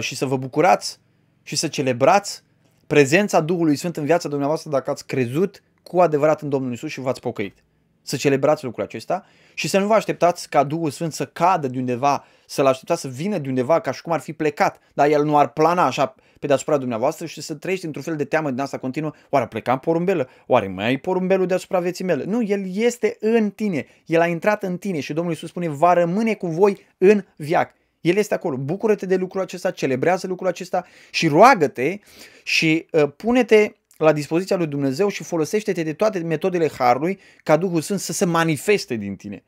și 0.00 0.16
să 0.16 0.26
vă 0.26 0.36
bucurați 0.36 0.98
și 1.42 1.56
să 1.56 1.68
celebrați 1.68 2.42
prezența 2.86 3.40
Duhului 3.40 3.76
Sfânt 3.76 3.96
în 3.96 4.04
viața 4.04 4.28
dumneavoastră 4.28 4.70
dacă 4.70 4.90
ați 4.90 5.06
crezut 5.06 5.62
cu 5.90 6.00
adevărat 6.00 6.42
în 6.42 6.48
Domnul 6.48 6.72
Isus 6.72 6.90
și 6.90 7.00
v-ați 7.00 7.20
pocăit. 7.20 7.56
Să 8.02 8.16
celebrați 8.16 8.64
lucrul 8.64 8.84
acesta 8.84 9.24
și 9.54 9.68
să 9.68 9.78
nu 9.78 9.86
vă 9.86 9.94
așteptați 9.94 10.48
ca 10.48 10.64
Duhul 10.64 10.90
Sfânt 10.90 11.12
să 11.12 11.26
cadă 11.26 11.66
de 11.68 11.78
undeva 11.78 12.24
să-l 12.46 12.66
așteptați 12.66 13.00
să 13.00 13.08
vină 13.08 13.38
de 13.38 13.48
undeva 13.48 13.80
ca 13.80 13.92
și 13.92 14.02
cum 14.02 14.12
ar 14.12 14.20
fi 14.20 14.32
plecat, 14.32 14.80
dar 14.94 15.08
el 15.10 15.24
nu 15.24 15.38
ar 15.38 15.48
plana 15.52 15.86
așa 15.86 16.14
pe 16.38 16.46
deasupra 16.46 16.76
dumneavoastră 16.76 17.26
și 17.26 17.40
să 17.40 17.54
trăiești 17.54 17.86
într-un 17.86 18.02
fel 18.02 18.16
de 18.16 18.24
teamă 18.24 18.50
din 18.50 18.60
asta 18.60 18.78
continuă. 18.78 19.12
Oare 19.28 19.46
pleca 19.46 19.72
în 19.72 19.78
porumbelă? 19.78 20.28
Oare 20.46 20.68
mai 20.68 20.84
ai 20.84 20.96
porumbelul 20.96 21.46
deasupra 21.46 21.80
vieții 21.80 22.04
mele? 22.04 22.24
Nu, 22.24 22.42
el 22.42 22.62
este 22.74 23.16
în 23.20 23.50
tine. 23.50 23.86
El 24.06 24.20
a 24.20 24.26
intrat 24.26 24.62
în 24.62 24.76
tine 24.76 25.00
și 25.00 25.12
Domnul 25.12 25.32
Iisus 25.32 25.48
spune, 25.48 25.68
va 25.68 25.92
rămâne 25.92 26.34
cu 26.34 26.46
voi 26.46 26.86
în 26.98 27.24
viac. 27.36 27.74
El 28.00 28.16
este 28.16 28.34
acolo. 28.34 28.56
Bucură-te 28.56 29.06
de 29.06 29.16
lucrul 29.16 29.40
acesta, 29.40 29.70
celebrează 29.70 30.26
lucrul 30.26 30.48
acesta 30.48 30.84
și 31.10 31.28
roagă-te 31.28 31.98
și 32.42 32.86
uh, 32.90 33.08
pune-te 33.16 33.72
la 34.04 34.12
dispoziția 34.12 34.56
lui 34.56 34.66
Dumnezeu 34.66 35.08
și 35.08 35.22
folosește-te 35.22 35.82
de 35.82 35.92
toate 35.92 36.18
metodele 36.18 36.70
Harului 36.78 37.18
ca 37.42 37.56
Duhul 37.56 37.80
Sfânt 37.80 38.00
să 38.00 38.12
se 38.12 38.24
manifeste 38.24 38.94
din 38.94 39.16
tine 39.16 39.44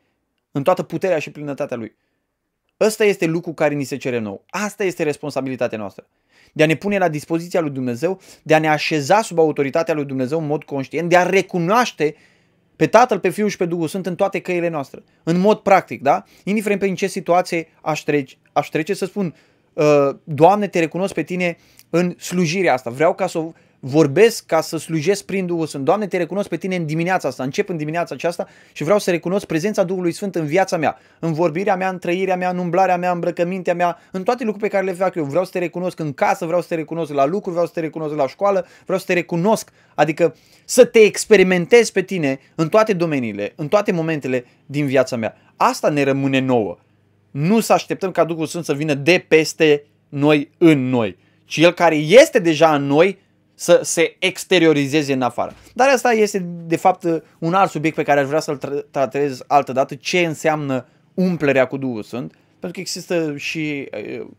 în 0.53 0.62
toată 0.62 0.83
puterea 0.83 1.19
și 1.19 1.31
plinătatea 1.31 1.77
Lui. 1.77 1.97
Ăsta 2.81 3.05
este 3.05 3.27
lucru 3.27 3.53
care 3.53 3.75
ni 3.75 3.85
se 3.85 3.97
cere 3.97 4.19
nou. 4.19 4.45
Asta 4.49 4.85
este 4.85 5.03
responsabilitatea 5.03 5.79
noastră. 5.79 6.07
De 6.53 6.62
a 6.62 6.67
ne 6.67 6.75
pune 6.75 6.99
la 6.99 7.09
dispoziția 7.09 7.61
lui 7.61 7.71
Dumnezeu, 7.71 8.21
de 8.43 8.55
a 8.55 8.59
ne 8.59 8.69
așeza 8.69 9.23
sub 9.23 9.38
autoritatea 9.38 9.95
lui 9.95 10.05
Dumnezeu 10.05 10.38
în 10.38 10.47
mod 10.47 10.65
conștient, 10.65 11.09
de 11.09 11.17
a 11.17 11.23
recunoaște 11.23 12.15
pe 12.77 12.87
Tatăl, 12.87 13.19
pe 13.19 13.29
Fiul 13.29 13.49
și 13.49 13.57
pe 13.57 13.65
Duhul 13.67 13.88
Sfânt 13.88 14.07
în 14.07 14.15
toate 14.15 14.41
căile 14.41 14.69
noastre. 14.69 15.03
În 15.23 15.38
mod 15.38 15.59
practic, 15.59 16.03
da? 16.03 16.25
Indiferent 16.45 16.81
prin 16.81 16.95
ce 16.95 17.07
situație 17.07 17.69
aș 17.81 18.01
trece, 18.01 18.37
aș 18.53 18.69
trece 18.69 18.95
să 18.95 19.05
spun, 19.05 19.35
ă, 19.77 20.21
Doamne, 20.25 20.69
te 20.69 20.79
recunosc 20.79 21.15
pe 21.15 21.23
tine 21.23 21.57
în 21.91 22.15
slujirea 22.19 22.73
asta. 22.73 22.91
Vreau 22.91 23.15
ca 23.15 23.27
să 23.27 23.38
o 23.38 23.53
vorbesc 23.85 24.47
ca 24.47 24.61
să 24.61 24.77
slujesc 24.77 25.25
prin 25.25 25.47
Duhul 25.47 25.66
Sfânt. 25.66 25.85
Doamne, 25.85 26.07
te 26.07 26.16
recunosc 26.16 26.49
pe 26.49 26.57
tine 26.57 26.77
în 26.77 26.87
dimineața 26.87 27.29
asta, 27.29 27.42
încep 27.42 27.68
în 27.68 27.77
dimineața 27.77 28.14
aceasta 28.14 28.49
și 28.73 28.83
vreau 28.83 28.99
să 28.99 29.11
recunosc 29.11 29.47
prezența 29.47 29.83
Duhului 29.83 30.12
Sfânt 30.12 30.35
în 30.35 30.47
viața 30.47 30.77
mea, 30.77 30.99
în 31.18 31.33
vorbirea 31.33 31.77
mea, 31.77 31.88
în 31.88 31.99
trăirea 31.99 32.37
mea, 32.37 32.51
în 32.51 32.59
umblarea 32.59 32.97
mea, 32.97 33.09
în 33.09 33.14
îmbrăcămintea 33.14 33.75
mea, 33.75 33.99
în 34.11 34.23
toate 34.23 34.45
lucrurile 34.45 34.68
pe 34.68 34.77
care 34.77 34.90
le 34.90 35.05
fac 35.05 35.14
eu. 35.14 35.25
Vreau 35.25 35.45
să 35.45 35.51
te 35.51 35.59
recunosc 35.59 35.99
în 35.99 36.12
casă, 36.12 36.47
vreau 36.47 36.61
să 36.61 36.68
te 36.68 36.75
recunosc 36.75 37.12
la 37.12 37.27
lucru, 37.27 37.51
vreau 37.51 37.66
să 37.66 37.73
te 37.73 37.81
recunosc 37.81 38.14
la 38.14 38.29
școală, 38.29 38.66
vreau 38.85 38.99
să 38.99 39.05
te 39.07 39.12
recunosc, 39.12 39.71
adică 39.95 40.37
să 40.64 40.85
te 40.85 40.99
experimentez 40.99 41.90
pe 41.90 42.03
tine 42.03 42.40
în 42.55 42.68
toate 42.68 42.92
domeniile, 42.92 43.53
în 43.57 43.68
toate 43.68 43.92
momentele 43.92 44.45
din 44.66 44.87
viața 44.87 45.16
mea. 45.16 45.37
Asta 45.57 45.88
ne 45.88 46.03
rămâne 46.03 46.38
nouă. 46.38 46.79
Nu 47.31 47.61
să 47.61 47.73
așteptăm 47.73 48.11
ca 48.11 48.25
Duhul 48.25 48.47
Sfânt 48.47 48.64
să 48.64 48.75
vină 48.75 48.95
de 48.95 49.25
peste 49.29 49.85
noi 50.09 50.51
în 50.59 50.88
noi, 50.88 51.16
ci 51.45 51.57
El 51.57 51.73
care 51.73 51.97
este 51.97 52.38
deja 52.38 52.75
în 52.75 52.87
noi 52.87 53.18
să 53.62 53.81
se 53.83 54.16
exteriorizeze 54.18 55.12
în 55.12 55.22
afară. 55.22 55.55
Dar 55.75 55.88
asta 55.88 56.12
este 56.12 56.38
de 56.66 56.77
fapt 56.77 57.22
un 57.38 57.55
alt 57.55 57.70
subiect 57.70 57.96
pe 57.96 58.03
care 58.03 58.20
aș 58.20 58.27
vrea 58.27 58.40
să-l 58.40 58.85
tratez 58.90 59.42
altă 59.46 59.72
dată, 59.72 59.94
ce 59.94 60.18
înseamnă 60.18 60.87
umplerea 61.14 61.66
cu 61.66 61.77
Duhul 61.77 62.03
Sfânt, 62.03 62.33
pentru 62.51 62.70
că 62.70 62.81
există 62.81 63.37
și 63.37 63.88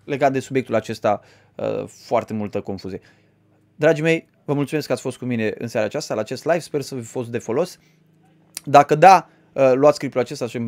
legat 0.03 0.31
de 0.31 0.39
subiectul 0.39 0.75
acesta 0.75 1.21
foarte 1.87 2.33
multă 2.33 2.61
confuzie. 2.61 3.01
Dragii 3.75 4.03
mei, 4.03 4.27
vă 4.45 4.53
mulțumesc 4.53 4.87
că 4.87 4.93
ați 4.93 5.01
fost 5.01 5.17
cu 5.17 5.25
mine 5.25 5.53
în 5.57 5.67
seara 5.67 5.85
aceasta 5.85 6.13
la 6.13 6.21
acest 6.21 6.45
live, 6.45 6.59
sper 6.59 6.81
să 6.81 6.95
vi 6.95 7.01
fost 7.01 7.29
de 7.29 7.37
folos. 7.37 7.79
Dacă 8.65 8.95
da, 8.95 9.29
luați 9.73 9.99
clipul 9.99 10.19
acesta 10.19 10.47
și 10.47 10.59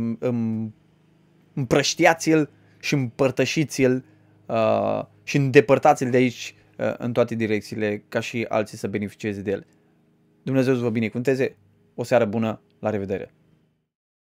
împrăștiați-l 1.54 2.50
și 2.80 2.94
împărtășiți-l 2.94 4.04
și 5.24 5.38
îndepărtați-l 5.38 6.10
de 6.10 6.18
aici 6.18 6.56
Uh, 6.58 6.65
în 6.98 7.14
toate 7.14 7.36
direcțiile 7.36 8.04
ca 8.10 8.20
și 8.20 8.46
alții 8.50 8.78
să 8.78 8.88
beneficieze 8.88 9.42
de 9.42 9.52
el. 9.52 9.66
Dumnezeu 10.44 10.76
să 10.76 10.82
vă 10.82 10.90
binecuvânteze, 10.90 11.56
o 11.96 12.04
seară 12.04 12.26
bună, 12.26 12.62
la 12.80 12.90
revedere! 12.90 13.34